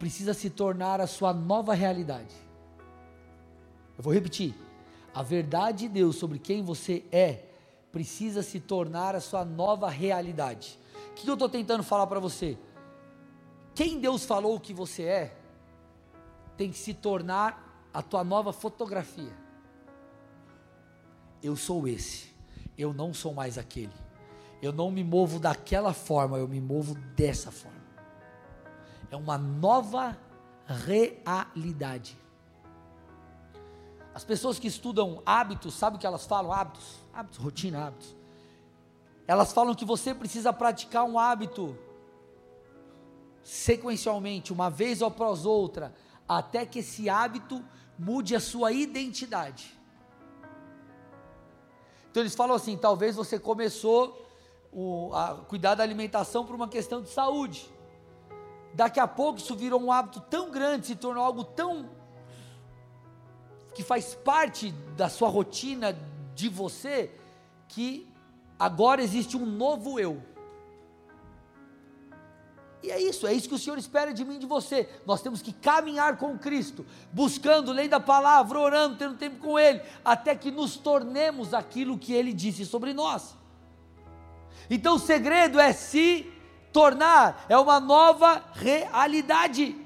[0.03, 2.35] precisa se tornar a sua nova realidade.
[3.97, 4.53] Eu vou repetir.
[5.13, 7.45] A verdade de Deus sobre quem você é
[7.89, 10.77] precisa se tornar a sua nova realidade.
[11.11, 12.57] O que eu estou tentando falar para você?
[13.73, 15.37] Quem Deus falou que você é,
[16.57, 19.31] tem que se tornar a tua nova fotografia.
[21.41, 22.27] Eu sou esse,
[22.77, 23.93] eu não sou mais aquele.
[24.61, 27.82] Eu não me movo daquela forma, eu me movo dessa forma.
[29.13, 30.17] É uma nova
[30.65, 32.17] realidade.
[34.11, 36.51] As pessoas que estudam hábitos, sabe o que elas falam?
[36.51, 38.15] Hábitos, hábitos, rotina, hábitos.
[39.27, 41.77] Elas falam que você precisa praticar um hábito
[43.43, 45.93] sequencialmente, uma vez ou após outra,
[46.27, 47.63] até que esse hábito
[47.99, 49.79] mude a sua identidade.
[52.09, 54.27] Então eles falam assim: talvez você começou
[54.71, 57.71] o, a cuidar da alimentação por uma questão de saúde.
[58.73, 61.89] Daqui a pouco isso virou um hábito tão grande, se tornou algo tão
[63.73, 65.97] que faz parte da sua rotina
[66.35, 67.11] de você,
[67.67, 68.07] que
[68.57, 70.21] agora existe um novo eu.
[72.83, 74.89] E é isso, é isso que o Senhor espera de mim e de você.
[75.05, 79.81] Nós temos que caminhar com Cristo, buscando, lendo a palavra, orando, tendo tempo com Ele,
[80.03, 83.35] até que nos tornemos aquilo que Ele disse sobre nós.
[84.69, 86.29] Então o segredo é se
[86.73, 89.77] tornar, é uma nova realidade.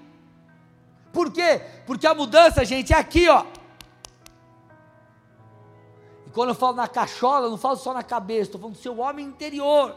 [1.12, 1.62] Por quê?
[1.86, 3.46] Porque a mudança, gente, é aqui, ó.
[6.34, 9.00] Quando eu falo na cachola, eu não falo só na cabeça, estou falando do seu
[9.00, 9.96] homem interior.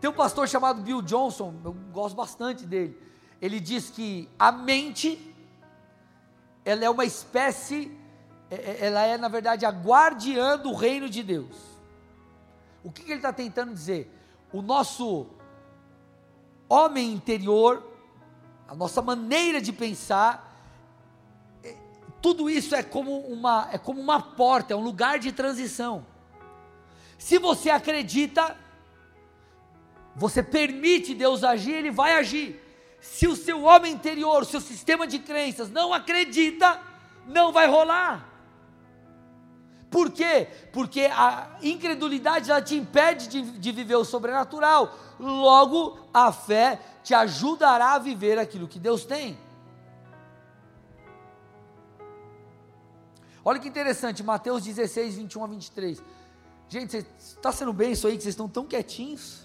[0.00, 3.00] Tem um pastor chamado Bill Johnson, eu gosto bastante dele.
[3.40, 5.34] Ele diz que a mente,
[6.64, 7.96] ela é uma espécie,
[8.50, 11.56] é, é, ela é na verdade a guardiã do reino de Deus.
[12.82, 14.19] O que, que ele está tentando dizer?
[14.52, 15.26] O nosso
[16.68, 17.84] homem interior,
[18.66, 20.50] a nossa maneira de pensar,
[22.20, 26.04] tudo isso é como uma é como uma porta, é um lugar de transição.
[27.18, 28.56] Se você acredita,
[30.14, 32.60] você permite Deus agir, ele vai agir.
[33.00, 36.80] Se o seu homem interior, o seu sistema de crenças não acredita,
[37.26, 38.29] não vai rolar.
[39.90, 40.46] Por quê?
[40.72, 44.94] Porque a incredulidade ela te impede de, de viver o sobrenatural.
[45.18, 49.36] Logo, a fé te ajudará a viver aquilo que Deus tem.
[53.44, 56.02] Olha que interessante, Mateus 16, 21 a 23.
[56.68, 59.44] Gente, está sendo bem isso aí que vocês estão tão quietinhos?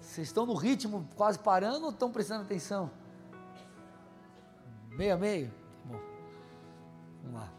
[0.00, 2.90] Vocês estão no ritmo quase parando ou estão prestando atenção?
[4.90, 5.52] Meio a meio?
[5.84, 6.00] Bom.
[7.22, 7.57] Vamos lá.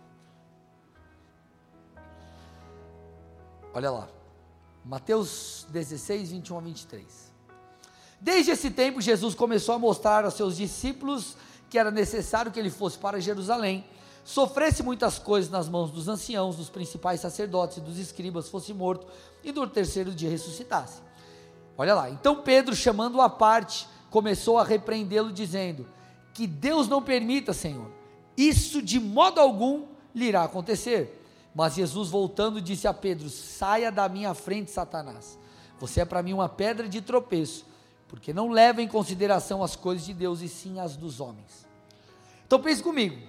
[3.73, 4.07] Olha lá.
[4.83, 7.31] Mateus 16, 21 a 23.
[8.19, 11.37] Desde esse tempo, Jesus começou a mostrar aos seus discípulos
[11.69, 13.85] que era necessário que ele fosse para Jerusalém
[14.29, 19.07] sofresse muitas coisas nas mãos dos anciãos, dos principais sacerdotes e dos escribas, fosse morto
[19.43, 21.01] e no terceiro dia ressuscitasse.
[21.75, 25.87] Olha lá, então Pedro, chamando-o à parte, começou a repreendê-lo, dizendo:
[26.33, 27.89] Que Deus não permita, Senhor,
[28.37, 31.18] isso de modo algum lhe irá acontecer.
[31.53, 35.37] Mas Jesus, voltando, disse a Pedro: Saia da minha frente, Satanás.
[35.79, 37.65] Você é para mim uma pedra de tropeço,
[38.07, 41.65] porque não leva em consideração as coisas de Deus e sim as dos homens.
[42.45, 43.28] Então pense comigo.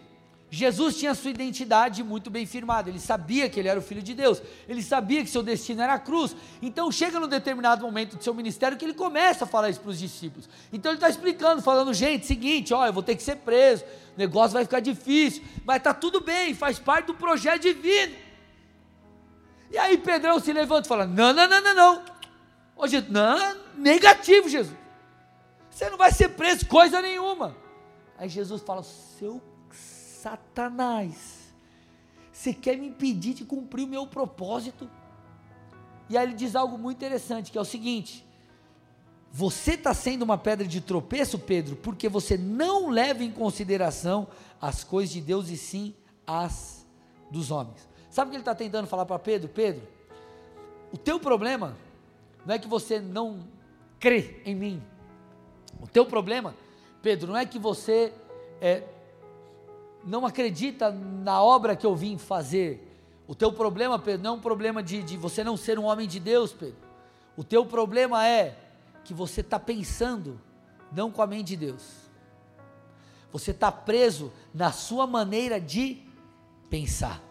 [0.53, 4.15] Jesus tinha sua identidade muito bem firmada, ele sabia que ele era o filho de
[4.15, 6.35] Deus, ele sabia que seu destino era a cruz.
[6.61, 9.91] Então chega num determinado momento do seu ministério que ele começa a falar isso para
[9.91, 10.49] os discípulos.
[10.73, 13.85] Então ele está explicando, falando: gente, seguinte, ó, eu vou ter que ser preso,
[14.17, 18.17] o negócio vai ficar difícil, mas está tudo bem, faz parte do projeto divino.
[19.71, 22.03] E aí Pedrão se levanta e fala: não, não, não, não, não.
[22.75, 24.77] Hoje, não, negativo, Jesus.
[25.71, 27.57] Você não vai ser preso, coisa nenhuma.
[28.19, 29.41] Aí Jesus fala: seu
[30.21, 31.55] Satanás,
[32.31, 34.89] você quer me impedir de cumprir o meu propósito?
[36.11, 38.27] E aí ele diz algo muito interessante, que é o seguinte:
[39.33, 44.29] você está sendo uma pedra de tropeço, Pedro, porque você não leva em consideração
[44.61, 45.95] as coisas de Deus e sim
[46.27, 46.87] as
[47.31, 47.89] dos homens.
[48.11, 49.49] Sabe o que ele está tentando falar para Pedro?
[49.49, 49.89] Pedro,
[50.93, 51.79] o teu problema
[52.45, 53.47] não é que você não
[53.99, 54.83] crê em mim.
[55.81, 56.55] O teu problema,
[57.01, 58.13] Pedro, não é que você
[58.61, 58.83] é,
[60.05, 62.87] não acredita na obra que eu vim fazer.
[63.27, 66.09] O teu problema, Pedro, não é um problema de, de você não ser um homem
[66.09, 66.89] de Deus, Pedro.
[67.37, 68.57] O teu problema é
[69.05, 70.41] que você está pensando
[70.93, 72.11] não com a mente de Deus.
[73.33, 76.03] Você está preso na sua maneira de
[76.69, 77.23] pensar.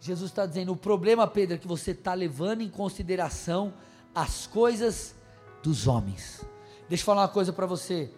[0.00, 3.74] Jesus está dizendo: o problema, Pedro, é que você está levando em consideração
[4.14, 5.14] as coisas
[5.62, 6.44] dos homens.
[6.88, 8.10] Deixa eu falar uma coisa para você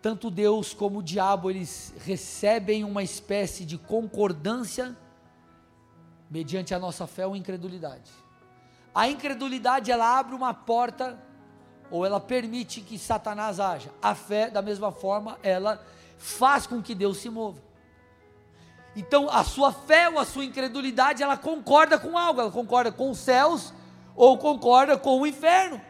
[0.00, 4.96] tanto Deus como o diabo, eles recebem uma espécie de concordância
[6.30, 8.10] mediante a nossa fé ou incredulidade.
[8.94, 11.18] A incredulidade, ela abre uma porta
[11.90, 13.90] ou ela permite que Satanás haja.
[14.02, 15.84] A fé, da mesma forma, ela
[16.18, 17.60] faz com que Deus se mova.
[18.94, 23.10] Então, a sua fé ou a sua incredulidade, ela concorda com algo, ela concorda com
[23.10, 23.72] os céus
[24.14, 25.80] ou concorda com o inferno.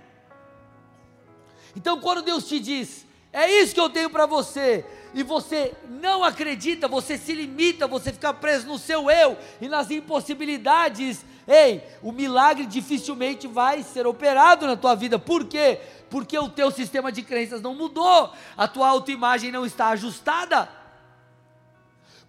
[1.77, 3.06] Então, quando Deus te diz,
[3.37, 4.83] é isso que eu tenho para você.
[5.13, 9.91] E você não acredita, você se limita, você fica preso no seu eu e nas
[9.91, 11.23] impossibilidades.
[11.47, 15.19] Ei, o milagre dificilmente vai ser operado na tua vida.
[15.19, 15.79] Por quê?
[16.09, 20.67] Porque o teu sistema de crenças não mudou, a tua autoimagem não está ajustada.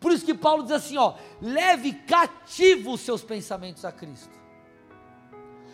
[0.02, 4.38] Por isso que Paulo diz assim, ó, leve cativo os seus pensamentos a Cristo.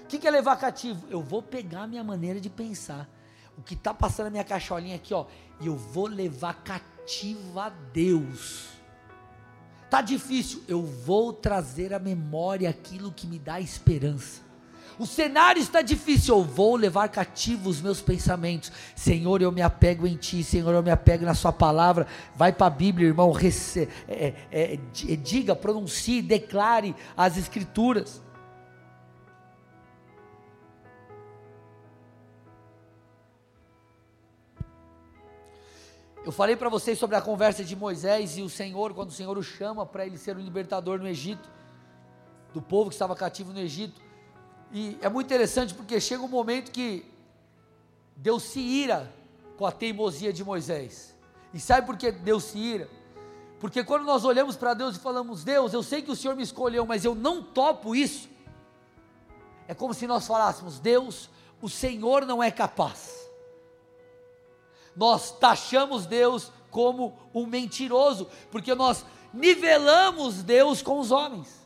[0.03, 1.07] O que é levar cativo?
[1.09, 3.09] Eu vou pegar minha maneira de pensar
[3.57, 5.25] o que está passando na minha cacholinha aqui, ó,
[5.59, 8.69] e eu vou levar cativa a Deus.
[9.89, 14.41] Tá difícil, eu vou trazer à memória aquilo que me dá esperança.
[14.97, 18.71] O cenário está difícil, eu vou levar cativo os meus pensamentos.
[18.95, 22.05] Senhor, eu me apego em Ti, Senhor, eu me apego na Sua palavra.
[22.35, 28.21] Vai para a Bíblia, irmão, rece, é, é, é, diga, pronuncie, declare as Escrituras.
[36.25, 39.38] Eu falei para vocês sobre a conversa de Moisés e o Senhor, quando o Senhor
[39.38, 41.49] o chama para ele ser o libertador no Egito,
[42.53, 44.01] do povo que estava cativo no Egito.
[44.71, 47.05] E é muito interessante porque chega um momento que
[48.15, 49.13] Deus se ira
[49.57, 51.13] com a teimosia de Moisés.
[51.53, 52.89] E sabe por que Deus se ira?
[53.59, 56.43] Porque quando nós olhamos para Deus e falamos, Deus, eu sei que o Senhor me
[56.43, 58.29] escolheu, mas eu não topo isso.
[59.67, 61.29] É como se nós falássemos, Deus,
[61.62, 63.22] o Senhor não é capaz
[64.95, 71.63] nós taxamos Deus como um mentiroso, porque nós nivelamos Deus com os homens.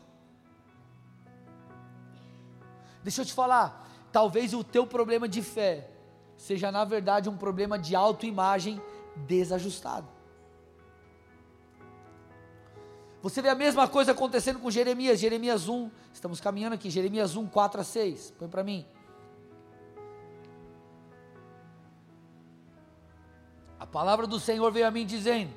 [3.02, 5.90] Deixa eu te falar, talvez o teu problema de fé
[6.36, 8.80] seja na verdade um problema de autoimagem
[9.26, 10.08] desajustado.
[13.20, 17.48] Você vê a mesma coisa acontecendo com Jeremias, Jeremias 1, estamos caminhando aqui, Jeremias 1,
[17.48, 18.86] 4 a 6, põe para mim.
[23.92, 25.52] Palavra do Senhor veio a mim dizendo: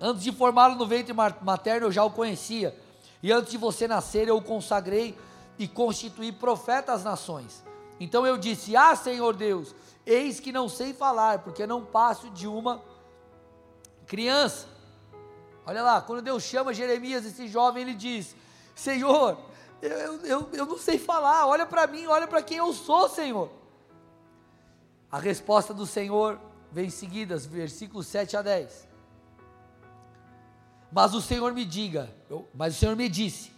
[0.00, 2.76] Antes de formá-lo no ventre materno eu já o conhecia,
[3.22, 5.16] e antes de você nascer eu o consagrei
[5.58, 7.64] e constituí profeta às nações.
[7.98, 9.74] Então eu disse: Ah, Senhor Deus,
[10.06, 12.82] eis que não sei falar, porque não passo de uma
[14.06, 14.66] criança.
[15.66, 18.34] Olha lá, quando Deus chama Jeremias, esse jovem, ele diz:
[18.74, 19.36] Senhor,
[19.82, 23.50] eu, eu, eu não sei falar, olha para mim, olha para quem eu sou, Senhor.
[25.10, 26.38] A resposta do Senhor
[26.72, 28.88] vem seguidas, versículos 7 a 10.
[30.90, 33.52] Mas o Senhor me diga, eu, mas o Senhor me disse: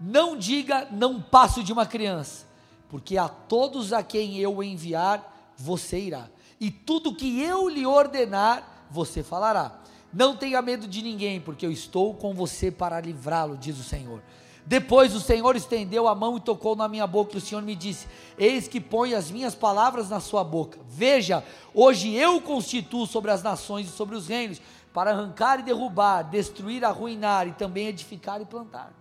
[0.00, 2.46] Não diga, não passo de uma criança,
[2.88, 6.28] porque a todos a quem eu enviar, você irá,
[6.60, 9.80] e tudo que eu lhe ordenar, você falará.
[10.12, 14.22] Não tenha medo de ninguém, porque eu estou com você para livrá-lo, diz o Senhor.
[14.64, 17.74] Depois o Senhor estendeu a mão e tocou na minha boca, e o Senhor me
[17.74, 18.06] disse:
[18.38, 20.78] Eis que põe as minhas palavras na sua boca.
[20.88, 21.44] Veja,
[21.74, 24.62] hoje eu constituo sobre as nações e sobre os reinos,
[24.94, 28.92] para arrancar e derrubar, destruir, arruinar e também edificar e plantar.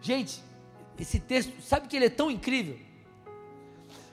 [0.00, 0.42] Gente,
[0.98, 2.78] esse texto, sabe que ele é tão incrível?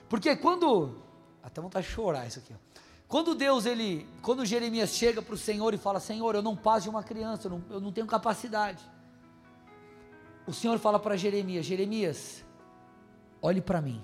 [0.06, 0.98] Porque quando,
[1.42, 2.80] até vontade de chorar isso aqui, ó.
[3.08, 6.82] quando Deus, ele, quando Jeremias chega para o Senhor e fala: Senhor, eu não passo
[6.82, 8.93] de uma criança, eu não, eu não tenho capacidade
[10.46, 12.44] o Senhor fala para Jeremias: Jeremias,
[13.40, 14.02] olhe para mim.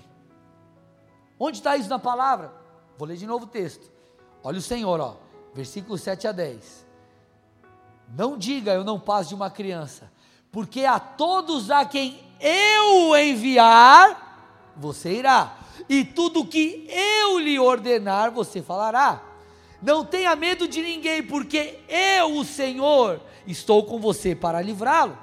[1.39, 2.53] Onde está isso na palavra?
[2.99, 3.91] Vou ler de novo o texto.
[4.43, 5.17] Olha o Senhor, ó,
[5.55, 6.87] versículos 7 a 10.
[8.17, 10.11] Não diga eu não passo de uma criança,
[10.51, 15.57] porque a todos a quem eu enviar, você irá,
[15.89, 19.23] e tudo que eu lhe ordenar, você falará.
[19.83, 25.17] Não tenha medo de ninguém, porque eu, o Senhor, estou com você para livrá-lo.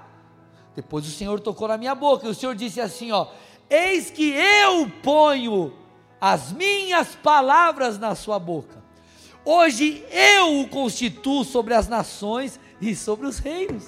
[0.77, 3.25] Depois o Senhor tocou na minha boca e o Senhor disse assim: ó,
[3.67, 5.73] eis que eu ponho
[6.21, 8.83] as minhas palavras na sua boca.
[9.43, 13.87] Hoje eu o constituo sobre as nações e sobre os reinos.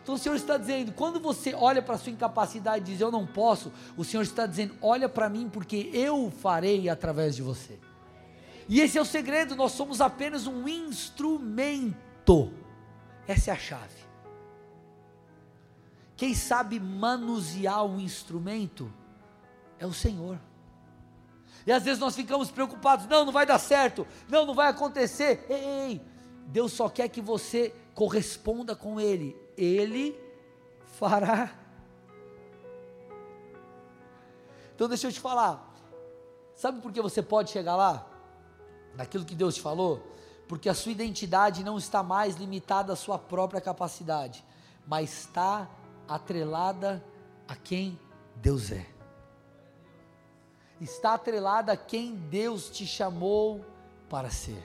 [0.00, 3.10] Então o Senhor está dizendo, quando você olha para a sua incapacidade e diz eu
[3.10, 7.80] não posso, o Senhor está dizendo, olha para mim porque eu farei através de você.
[8.68, 12.52] E esse é o segredo, nós somos apenas um instrumento.
[13.26, 14.07] Essa é a chave.
[16.18, 18.92] Quem sabe manusear o instrumento
[19.78, 20.36] é o Senhor.
[21.64, 25.46] E às vezes nós ficamos preocupados, não, não vai dar certo, não, não vai acontecer.
[25.48, 26.02] Ei, ei,
[26.46, 30.18] Deus só quer que você corresponda com Ele, Ele
[30.98, 31.52] fará.
[34.74, 35.72] Então deixa eu te falar,
[36.56, 38.04] sabe por que você pode chegar lá?
[38.96, 40.02] Naquilo que Deus te falou?
[40.48, 44.44] Porque a sua identidade não está mais limitada à sua própria capacidade,
[44.84, 45.68] mas está
[46.08, 47.04] atrelada
[47.46, 47.98] a quem
[48.36, 48.86] Deus é.
[50.80, 53.64] Está atrelada a quem Deus te chamou
[54.08, 54.62] para ser.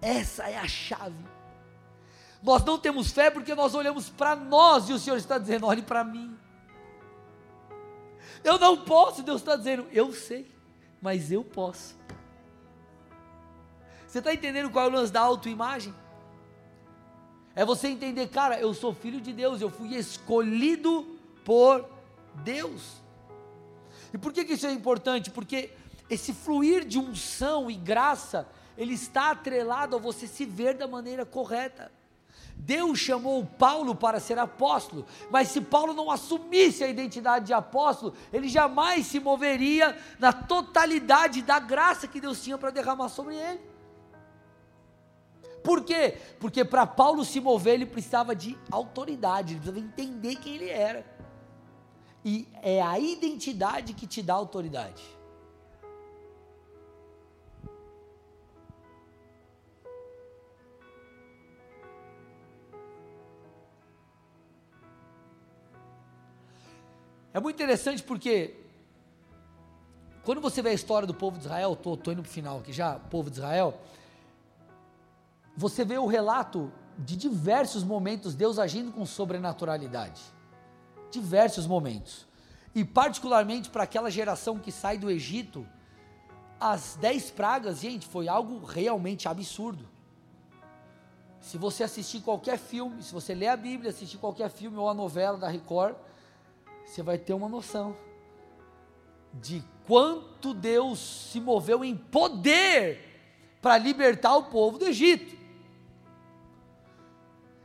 [0.00, 1.24] Essa é a chave.
[2.42, 5.82] Nós não temos fé porque nós olhamos para nós e o Senhor está dizendo: olhe
[5.82, 6.38] para mim.
[8.44, 10.54] Eu não posso, Deus está dizendo: eu sei,
[11.00, 11.96] mas eu posso.
[14.06, 15.94] Você está entendendo qual é o lance da autoimagem?
[17.56, 21.06] É você entender, cara, eu sou filho de Deus, eu fui escolhido
[21.44, 21.88] por
[22.36, 23.02] Deus.
[24.12, 25.30] E por que, que isso é importante?
[25.30, 25.70] Porque
[26.10, 31.24] esse fluir de unção e graça, ele está atrelado a você se ver da maneira
[31.24, 31.92] correta.
[32.56, 38.14] Deus chamou Paulo para ser apóstolo, mas se Paulo não assumisse a identidade de apóstolo,
[38.32, 43.60] ele jamais se moveria na totalidade da graça que Deus tinha para derramar sobre ele.
[45.64, 46.18] Por quê?
[46.38, 51.06] Porque para Paulo se mover, ele precisava de autoridade, ele precisava entender quem ele era.
[52.22, 55.02] E é a identidade que te dá autoridade.
[67.32, 68.54] É muito interessante porque
[70.24, 72.72] quando você vê a história do povo de Israel, estou indo para o final aqui
[72.72, 73.80] já, povo de Israel,
[75.56, 80.20] você vê o relato de diversos momentos Deus agindo com sobrenaturalidade.
[81.10, 82.26] Diversos momentos.
[82.74, 85.66] E particularmente para aquela geração que sai do Egito,
[86.58, 89.88] as dez pragas, gente, foi algo realmente absurdo.
[91.40, 94.94] Se você assistir qualquer filme, se você ler a Bíblia, assistir qualquer filme ou a
[94.94, 95.94] novela da Record,
[96.84, 97.96] você vai ter uma noção
[99.34, 100.98] de quanto Deus
[101.30, 105.43] se moveu em poder para libertar o povo do Egito.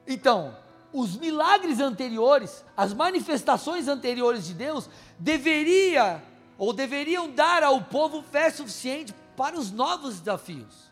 [0.09, 0.57] Então,
[0.91, 4.89] os milagres anteriores, as manifestações anteriores de Deus,
[5.19, 6.23] deveria
[6.57, 10.89] ou deveriam dar ao povo fé suficiente para os novos desafios.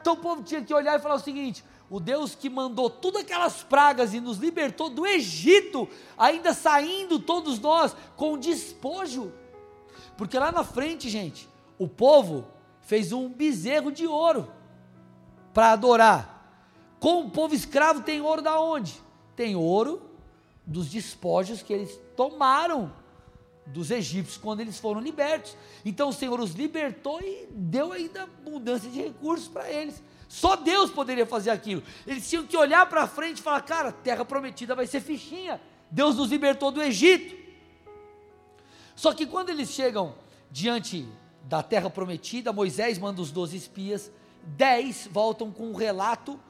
[0.00, 3.22] Então o povo tinha que olhar e falar o seguinte: o Deus que mandou todas
[3.22, 5.86] aquelas pragas e nos libertou do Egito,
[6.16, 9.32] ainda saindo todos nós com despojo.
[10.16, 11.46] Porque lá na frente, gente,
[11.78, 12.46] o povo
[12.80, 14.50] fez um bezerro de ouro
[15.52, 16.35] para adorar.
[16.98, 18.94] Com o povo escravo tem ouro da onde?
[19.34, 20.02] Tem ouro
[20.66, 22.92] dos despojos que eles tomaram
[23.66, 25.56] dos egípcios quando eles foram libertos.
[25.84, 30.02] Então o Senhor os libertou e deu ainda abundância de recursos para eles.
[30.28, 31.82] Só Deus poderia fazer aquilo.
[32.06, 35.60] Eles tinham que olhar para frente e falar: cara, terra prometida vai ser fichinha.
[35.90, 37.36] Deus nos libertou do Egito.
[38.94, 40.14] Só que quando eles chegam
[40.50, 41.06] diante
[41.44, 44.10] da terra prometida, Moisés manda os doze espias,
[44.42, 46.40] dez voltam com um relato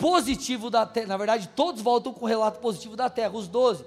[0.00, 1.06] positivo da terra.
[1.06, 3.84] Na verdade, todos voltam com o relato positivo da terra, os doze.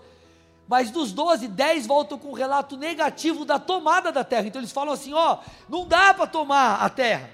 [0.67, 4.47] Mas dos 12, 10 voltam com um relato negativo da tomada da terra.
[4.47, 7.29] Então eles falam assim: ó, não dá para tomar a terra.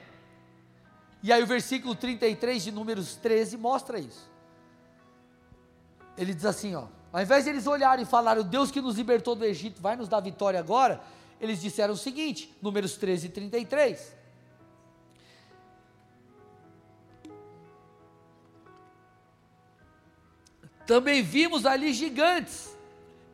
[1.21, 4.29] E aí o versículo 33 de Números 13 mostra isso.
[6.17, 8.95] Ele diz assim, ó, ao invés de eles olharem e falarem, o Deus que nos
[8.95, 11.01] libertou do Egito vai nos dar vitória agora,
[11.39, 14.18] eles disseram o seguinte, Números 13 e 33.
[20.89, 22.75] Também vimos ali gigantes,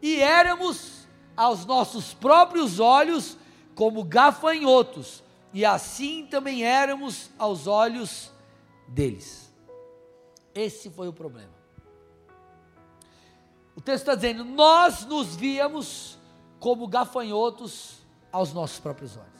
[0.01, 3.37] e éramos aos nossos próprios olhos
[3.73, 8.29] como gafanhotos, e assim também éramos aos olhos
[8.89, 9.49] deles.
[10.53, 11.55] Esse foi o problema.
[13.73, 16.19] O texto está dizendo: nós nos víamos
[16.59, 19.34] como gafanhotos aos nossos próprios olhos.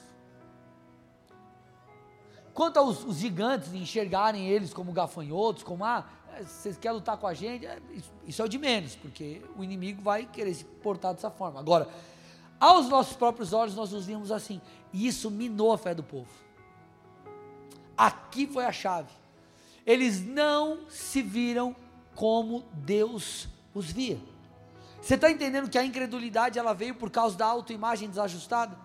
[2.56, 6.06] Quanto aos os gigantes enxergarem eles como gafanhotos, como ah,
[6.40, 7.82] vocês querem lutar com a gente, é,
[8.26, 11.60] isso é o de menos, porque o inimigo vai querer se portar dessa forma.
[11.60, 11.90] Agora,
[12.58, 14.62] aos nossos próprios olhos, nós nos vimos assim,
[14.94, 16.30] e isso minou a fé do povo.
[17.98, 19.12] Aqui foi a chave.
[19.86, 21.76] Eles não se viram
[22.16, 24.18] como Deus os via.
[25.02, 28.78] Você está entendendo que a incredulidade ela veio por causa da autoimagem desajustada?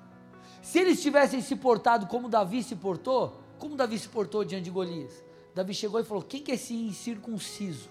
[0.61, 4.71] Se eles tivessem se portado como Davi se portou, como Davi se portou diante de
[4.71, 5.23] Golias?
[5.55, 7.89] Davi chegou e falou: Quem que é esse incircunciso?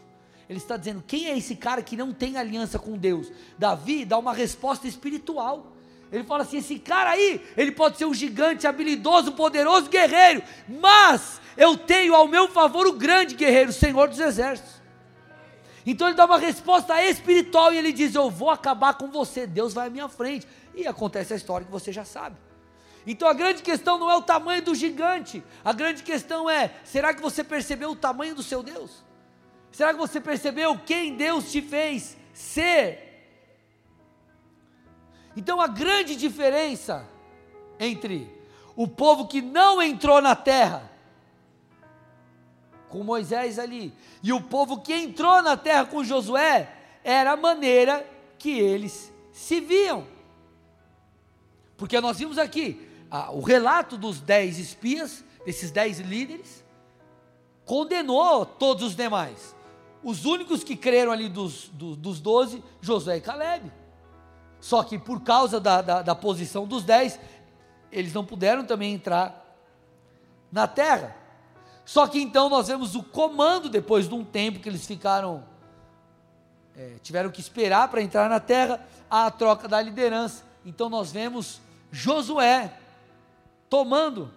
[0.49, 3.31] Ele está dizendo: Quem é esse cara que não tem aliança com Deus?
[3.57, 5.67] Davi dá uma resposta espiritual.
[6.11, 11.39] Ele fala assim: esse cara aí, ele pode ser um gigante, habilidoso, poderoso, guerreiro, mas
[11.55, 14.79] eu tenho ao meu favor o grande guerreiro, o Senhor dos Exércitos.
[15.85, 19.73] Então ele dá uma resposta espiritual e ele diz: Eu vou acabar com você, Deus
[19.73, 20.47] vai à minha frente.
[20.73, 22.35] E acontece a história que você já sabe.
[23.09, 27.11] Então a grande questão não é o tamanho do gigante, a grande questão é: será
[27.11, 29.03] que você percebeu o tamanho do seu Deus?
[29.71, 33.25] Será que você percebeu quem Deus te fez ser?
[35.35, 37.03] Então a grande diferença
[37.79, 38.31] entre
[38.75, 40.87] o povo que não entrou na terra,
[42.89, 43.91] com Moisés ali,
[44.21, 46.71] e o povo que entrou na terra com Josué,
[47.03, 48.07] era a maneira
[48.37, 50.05] que eles se viam.
[51.75, 52.87] Porque nós vimos aqui
[53.31, 56.63] o relato dos dez espias, desses dez líderes,
[57.65, 59.55] condenou todos os demais.
[60.03, 63.71] Os únicos que creram ali dos, dos, doze, Josué e Caleb.
[64.59, 67.19] Só que por causa da, da, da posição dos dez,
[67.91, 69.45] eles não puderam também entrar
[70.51, 71.15] na terra.
[71.83, 75.43] Só que então nós vemos o comando, depois de um tempo que eles ficaram,
[76.77, 80.43] é, tiveram que esperar para entrar na terra, a troca da liderança.
[80.63, 81.59] Então nós vemos
[81.91, 82.71] Josué
[83.69, 84.31] tomando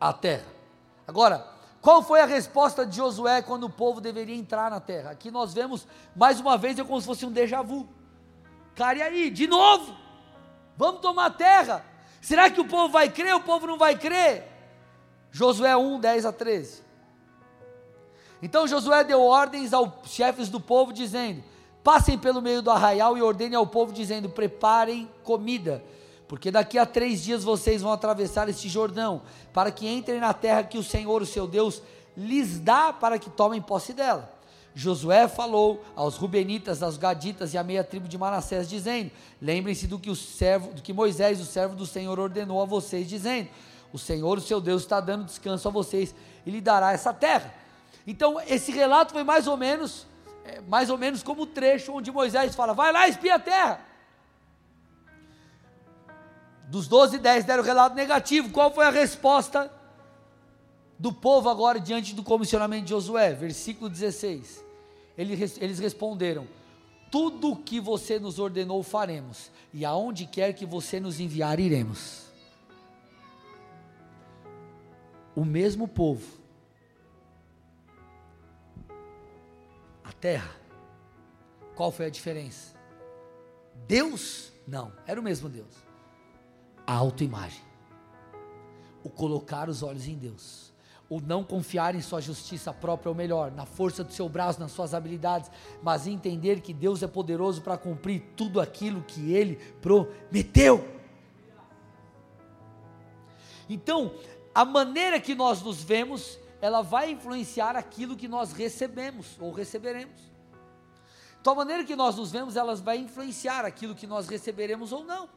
[0.00, 0.46] a terra.
[1.06, 1.46] Agora,
[1.80, 5.10] qual foi a resposta de Josué quando o povo deveria entrar na terra?
[5.10, 5.86] Aqui nós vemos,
[6.16, 7.88] mais uma vez, é como se fosse um déjà vu.
[8.74, 9.94] Cara, e aí, de novo?
[10.76, 11.84] Vamos tomar terra?
[12.20, 13.34] Será que o povo vai crer?
[13.34, 14.48] O povo não vai crer?
[15.30, 16.82] Josué 1, 10 a 13.
[18.40, 21.42] Então Josué deu ordens aos chefes do povo, dizendo:
[21.82, 25.84] Passem pelo meio do arraial e ordenem ao povo, dizendo: Preparem comida,
[26.26, 29.22] porque daqui a três dias vocês vão atravessar este Jordão,
[29.52, 31.82] para que entrem na terra que o Senhor, o seu Deus,
[32.16, 34.32] lhes dá para que tomem posse dela.
[34.74, 39.10] Josué falou aos Rubenitas, aos Gaditas e à meia tribo de Manassés, dizendo:
[39.40, 43.08] Lembrem-se do que o servo, do que Moisés, o servo do Senhor, ordenou a vocês,
[43.08, 43.48] dizendo:
[43.92, 46.12] O Senhor, o seu Deus, está dando descanso a vocês
[46.44, 47.54] e lhe dará essa terra.
[48.04, 50.06] Então, esse relato foi mais ou menos,
[50.44, 53.93] é, mais ou menos como o trecho onde Moisés fala: Vai lá, espia a terra.
[56.74, 58.50] Dos 12, 10 deram relato negativo.
[58.50, 59.72] Qual foi a resposta
[60.98, 63.32] do povo agora diante do comissionamento de Josué?
[63.32, 64.64] Versículo 16
[65.16, 66.48] eles responderam:
[67.12, 72.24] Tudo o que você nos ordenou faremos, e aonde quer que você nos enviar, iremos.
[75.36, 76.26] O mesmo povo,
[80.02, 80.50] a terra,
[81.76, 82.74] qual foi a diferença?
[83.86, 84.52] Deus?
[84.66, 85.83] Não, era o mesmo Deus.
[86.86, 87.62] A autoimagem.
[89.02, 90.74] O colocar os olhos em Deus
[91.08, 94.72] o não confiar em sua justiça própria, ou melhor, na força do seu braço, nas
[94.72, 95.50] suas habilidades,
[95.82, 100.88] mas entender que Deus é poderoso para cumprir tudo aquilo que Ele prometeu.
[103.68, 104.14] Então,
[104.54, 110.20] a maneira que nós nos vemos, ela vai influenciar aquilo que nós recebemos ou receberemos.
[111.40, 115.04] Então, a maneira que nós nos vemos, ela vai influenciar aquilo que nós receberemos ou
[115.04, 115.28] não.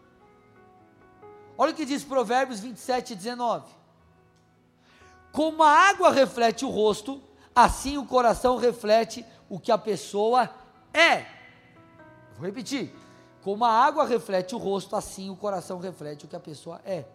[1.57, 3.65] Olha o que diz Provérbios 27, 19.
[5.31, 7.21] Como a água reflete o rosto,
[7.55, 10.49] assim o coração reflete o que a pessoa
[10.93, 11.25] é.
[12.35, 12.93] Vou repetir.
[13.41, 17.05] Como a água reflete o rosto, assim o coração reflete o que a pessoa é.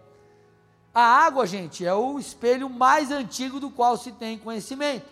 [0.95, 5.07] A água, gente, é o espelho mais antigo do qual se tem conhecimento.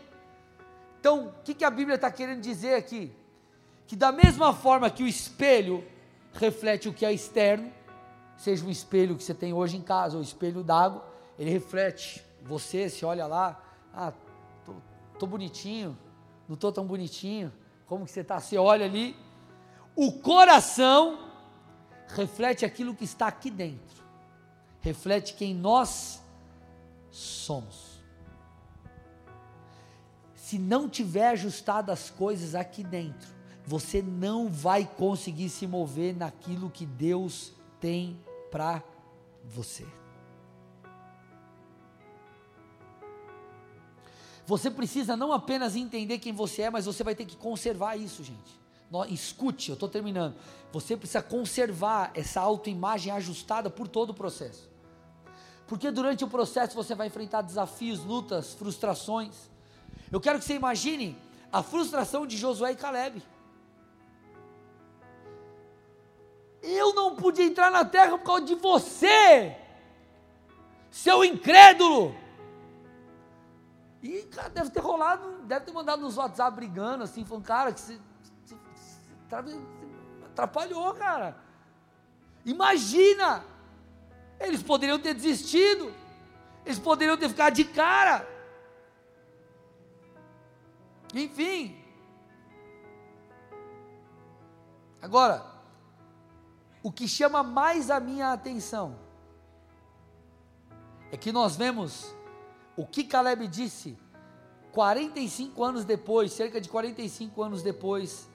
[0.99, 3.11] Então, o que, que a Bíblia está querendo dizer aqui?
[3.87, 5.85] Que da mesma forma que o espelho
[6.35, 7.72] reflete o que é externo,
[8.41, 11.05] seja um espelho que você tem hoje em casa, ou espelho d'água,
[11.38, 13.62] ele reflete você, se olha lá,
[13.93, 14.14] ah,
[14.64, 14.74] tô,
[15.18, 15.97] tô bonitinho,
[16.49, 17.53] não tô tão bonitinho,
[17.86, 18.41] como que você está?
[18.41, 19.14] Você olha ali,
[19.95, 21.28] o coração
[22.09, 24.03] reflete aquilo que está aqui dentro,
[24.80, 26.22] reflete quem nós
[27.11, 28.01] somos.
[30.34, 33.28] Se não tiver ajustado as coisas aqui dentro,
[33.66, 38.18] você não vai conseguir se mover naquilo que Deus tem
[38.51, 38.83] para
[39.45, 39.87] você.
[44.47, 48.25] Você precisa não apenas entender quem você é, mas você vai ter que conservar isso,
[48.25, 48.61] gente.
[49.09, 50.35] Escute, eu estou terminando.
[50.73, 54.69] Você precisa conservar essa autoimagem ajustada por todo o processo.
[55.69, 59.49] Porque durante o processo você vai enfrentar desafios, lutas, frustrações.
[60.11, 61.17] Eu quero que você imagine
[61.53, 63.23] a frustração de Josué e Caleb.
[66.63, 69.57] Eu não pude entrar na terra por causa de você,
[70.91, 72.15] seu incrédulo.
[74.03, 77.81] E, cara, deve ter rolado, deve ter mandado nos WhatsApp brigando, assim, falando, cara, que
[77.81, 77.99] você,
[78.45, 78.55] você,
[79.29, 79.59] você
[80.27, 81.37] atrapalhou, cara.
[82.45, 83.45] Imagina!
[84.39, 85.95] Eles poderiam ter desistido,
[86.65, 88.27] eles poderiam ter ficado de cara.
[91.15, 91.77] Enfim.
[95.03, 95.50] Agora,
[96.83, 98.97] o que chama mais a minha atenção
[101.12, 102.14] é que nós vemos
[102.76, 103.99] o que Caleb disse
[104.72, 108.28] 45 anos depois, cerca de 45 anos depois,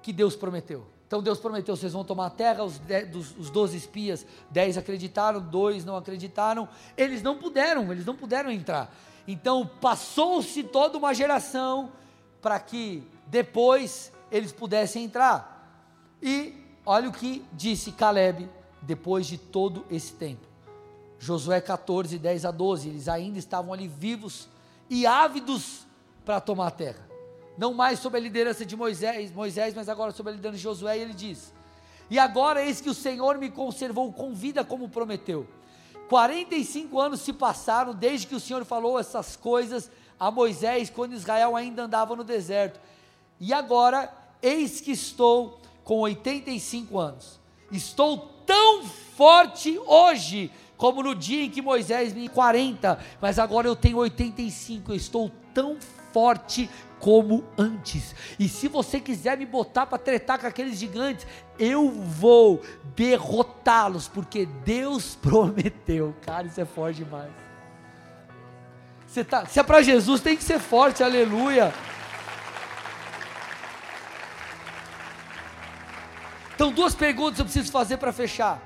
[0.00, 0.86] que Deus prometeu.
[1.06, 2.78] Então Deus prometeu: vocês vão tomar a terra, os,
[3.10, 8.50] dos, os 12 espias, 10 acreditaram, dois não acreditaram, eles não puderam, eles não puderam
[8.50, 8.94] entrar.
[9.26, 11.92] Então passou-se toda uma geração
[12.40, 15.50] para que depois eles pudessem entrar.
[16.22, 18.48] E olha o que disse Caleb
[18.80, 20.46] depois de todo esse tempo.
[21.18, 24.48] Josué 14, 10 a 12, eles ainda estavam ali vivos
[24.90, 25.86] e ávidos
[26.24, 27.08] para tomar a terra.
[27.56, 30.98] Não mais sob a liderança de Moisés, Moisés, mas agora sob a liderança de Josué,
[30.98, 31.52] e ele diz:
[32.10, 35.46] E agora eis que o Senhor me conservou com vida como prometeu.
[36.08, 41.54] 45 anos se passaram desde que o Senhor falou essas coisas a Moisés, quando Israel
[41.54, 42.80] ainda andava no deserto.
[43.40, 44.12] E agora,
[44.42, 47.40] eis que estou com 85 anos.
[47.70, 53.76] Estou tão forte hoje como no dia em que Moisés me 40, mas agora eu
[53.76, 55.78] tenho 85, eu estou tão
[56.12, 56.68] forte
[56.98, 58.14] como antes.
[58.38, 61.26] E se você quiser me botar para tretar com aqueles gigantes,
[61.58, 62.60] eu vou
[62.96, 66.14] derrotá-los, porque Deus prometeu.
[66.22, 67.30] Cara, isso é forte demais.
[69.06, 71.72] Você tá, se é para Jesus, tem que ser forte, aleluia.
[76.54, 78.62] Então, duas perguntas eu preciso fazer para fechar.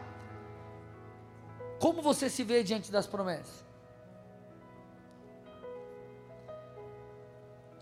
[1.78, 3.64] Como você se vê diante das promessas?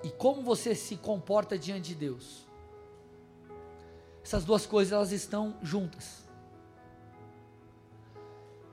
[0.02, 2.44] E como você se comporta diante de Deus?
[4.22, 6.24] Essas duas coisas elas estão juntas.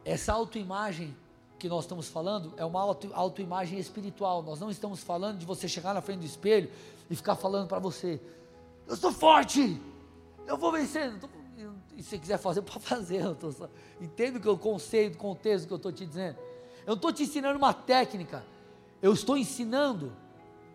[0.03, 1.15] Essa autoimagem
[1.59, 4.41] que nós estamos falando é uma auto, autoimagem espiritual.
[4.41, 6.69] Nós não estamos falando de você chegar na frente do espelho
[7.09, 8.19] e ficar falando para você:
[8.87, 9.79] Eu sou forte,
[10.47, 11.13] eu vou vencer.
[11.95, 13.21] E se quiser fazer, pode fazer.
[13.21, 13.69] Eu tô só,
[13.99, 16.37] entendo que o conceito, o contexto que eu estou te dizendo.
[16.81, 18.43] Eu não estou te ensinando uma técnica.
[19.01, 20.11] Eu estou ensinando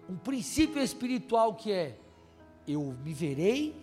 [0.09, 1.99] um princípio espiritual que é:
[2.67, 3.77] eu me verei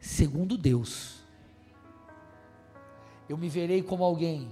[0.00, 1.18] segundo Deus.
[3.28, 4.48] Eu me verei como alguém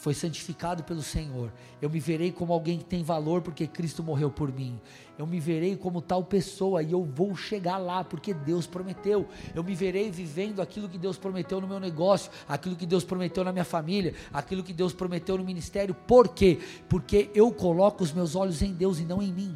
[0.00, 1.52] foi santificado pelo Senhor.
[1.80, 4.80] Eu me verei como alguém que tem valor porque Cristo morreu por mim.
[5.18, 9.28] Eu me verei como tal pessoa e eu vou chegar lá porque Deus prometeu.
[9.54, 13.44] Eu me verei vivendo aquilo que Deus prometeu no meu negócio, aquilo que Deus prometeu
[13.44, 15.94] na minha família, aquilo que Deus prometeu no ministério.
[15.94, 16.58] Por quê?
[16.88, 19.54] Porque eu coloco os meus olhos em Deus e não em mim.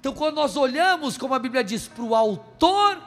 [0.00, 3.00] Então, quando nós olhamos, como a Bíblia diz, para o autor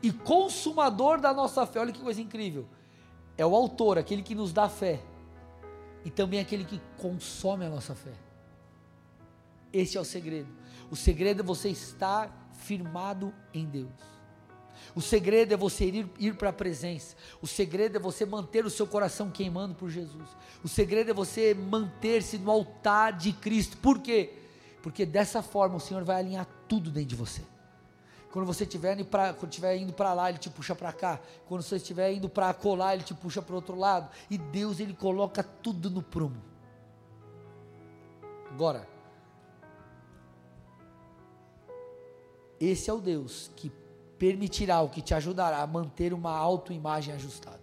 [0.00, 2.68] e consumador da nossa fé, olha que coisa incrível
[3.40, 5.00] é o autor, aquele que nos dá fé,
[6.04, 8.12] e também aquele que consome a nossa fé.
[9.72, 10.48] Esse é o segredo.
[10.90, 13.88] O segredo é você estar firmado em Deus.
[14.94, 17.16] O segredo é você ir, ir para a presença.
[17.40, 20.28] O segredo é você manter o seu coração queimando por Jesus.
[20.62, 23.78] O segredo é você manter-se no altar de Cristo.
[23.78, 24.34] Por quê?
[24.82, 27.40] Porque dessa forma o Senhor vai alinhar tudo dentro de você.
[28.30, 29.34] Quando você estiver indo para
[29.76, 31.20] indo para lá, ele te puxa para cá.
[31.46, 34.08] Quando você estiver indo para colar, ele te puxa para o outro lado.
[34.30, 36.40] E Deus ele coloca tudo no prumo.
[38.50, 38.88] Agora,
[42.60, 43.72] esse é o Deus que
[44.16, 47.60] permitirá, o que te ajudará a manter uma autoimagem ajustada.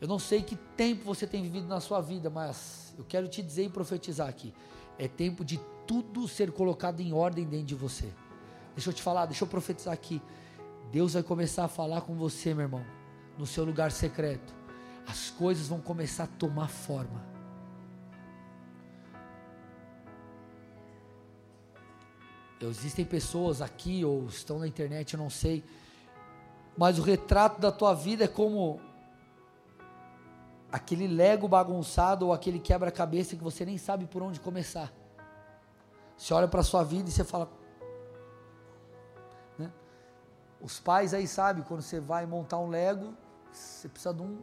[0.00, 3.40] Eu não sei que tempo você tem vivido na sua vida, mas eu quero te
[3.40, 4.52] dizer e profetizar aqui.
[4.98, 8.12] É tempo de tudo ser colocado em ordem dentro de você.
[8.74, 10.22] Deixa eu te falar, deixa eu profetizar aqui.
[10.90, 12.84] Deus vai começar a falar com você, meu irmão,
[13.38, 14.54] no seu lugar secreto.
[15.06, 17.32] As coisas vão começar a tomar forma.
[22.60, 25.64] Existem pessoas aqui ou estão na internet, eu não sei,
[26.76, 28.80] mas o retrato da tua vida é como
[30.70, 34.92] aquele lego bagunçado ou aquele quebra-cabeça que você nem sabe por onde começar.
[36.16, 37.50] Você olha para a sua vida e você fala.
[40.62, 43.12] Os pais aí sabem, quando você vai montar um lego,
[43.52, 44.40] você precisa de um,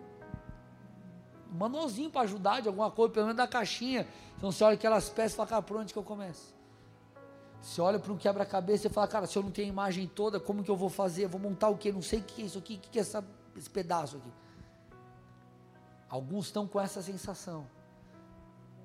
[1.51, 4.05] manualzinho para ajudar de alguma coisa, pelo menos da caixinha.
[4.37, 6.53] Então você olha aquelas peças e fala, cara, por onde que eu começo?
[7.61, 10.39] Você olha para um quebra-cabeça e fala, cara, se eu não tenho a imagem toda,
[10.39, 11.27] como que eu vou fazer?
[11.27, 11.91] Vou montar o quê?
[11.91, 13.23] Não sei o que é isso aqui, o que é essa,
[13.55, 14.31] esse pedaço aqui.
[16.09, 17.65] Alguns estão com essa sensação.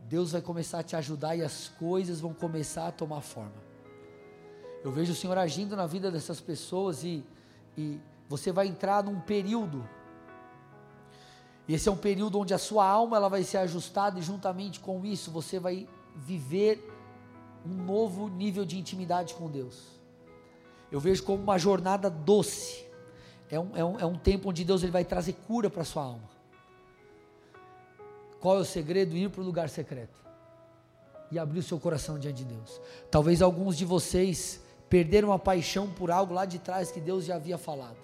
[0.08, 3.73] Deus vai começar a te ajudar e as coisas vão começar a tomar forma.
[4.84, 7.24] Eu vejo o Senhor agindo na vida dessas pessoas e,
[7.76, 9.88] e você vai entrar num período.
[11.66, 14.78] E esse é um período onde a sua alma ela vai ser ajustada e juntamente
[14.80, 16.86] com isso você vai viver
[17.64, 19.86] um novo nível de intimidade com Deus.
[20.92, 22.84] Eu vejo como uma jornada doce.
[23.50, 25.86] É um, é um, é um tempo onde Deus ele vai trazer cura para a
[25.86, 26.28] sua alma.
[28.38, 29.16] Qual é o segredo?
[29.16, 30.22] Ir para o lugar secreto
[31.32, 32.78] e abrir o seu coração diante de Deus.
[33.10, 37.36] Talvez alguns de vocês perderam a paixão por algo lá de trás que Deus já
[37.36, 37.96] havia falado.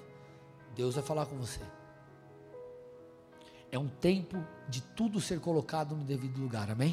[0.74, 1.61] Deus vai falar com você.
[3.70, 4.37] É um tempo
[4.68, 6.89] de tudo ser colocado no devido lugar, amém?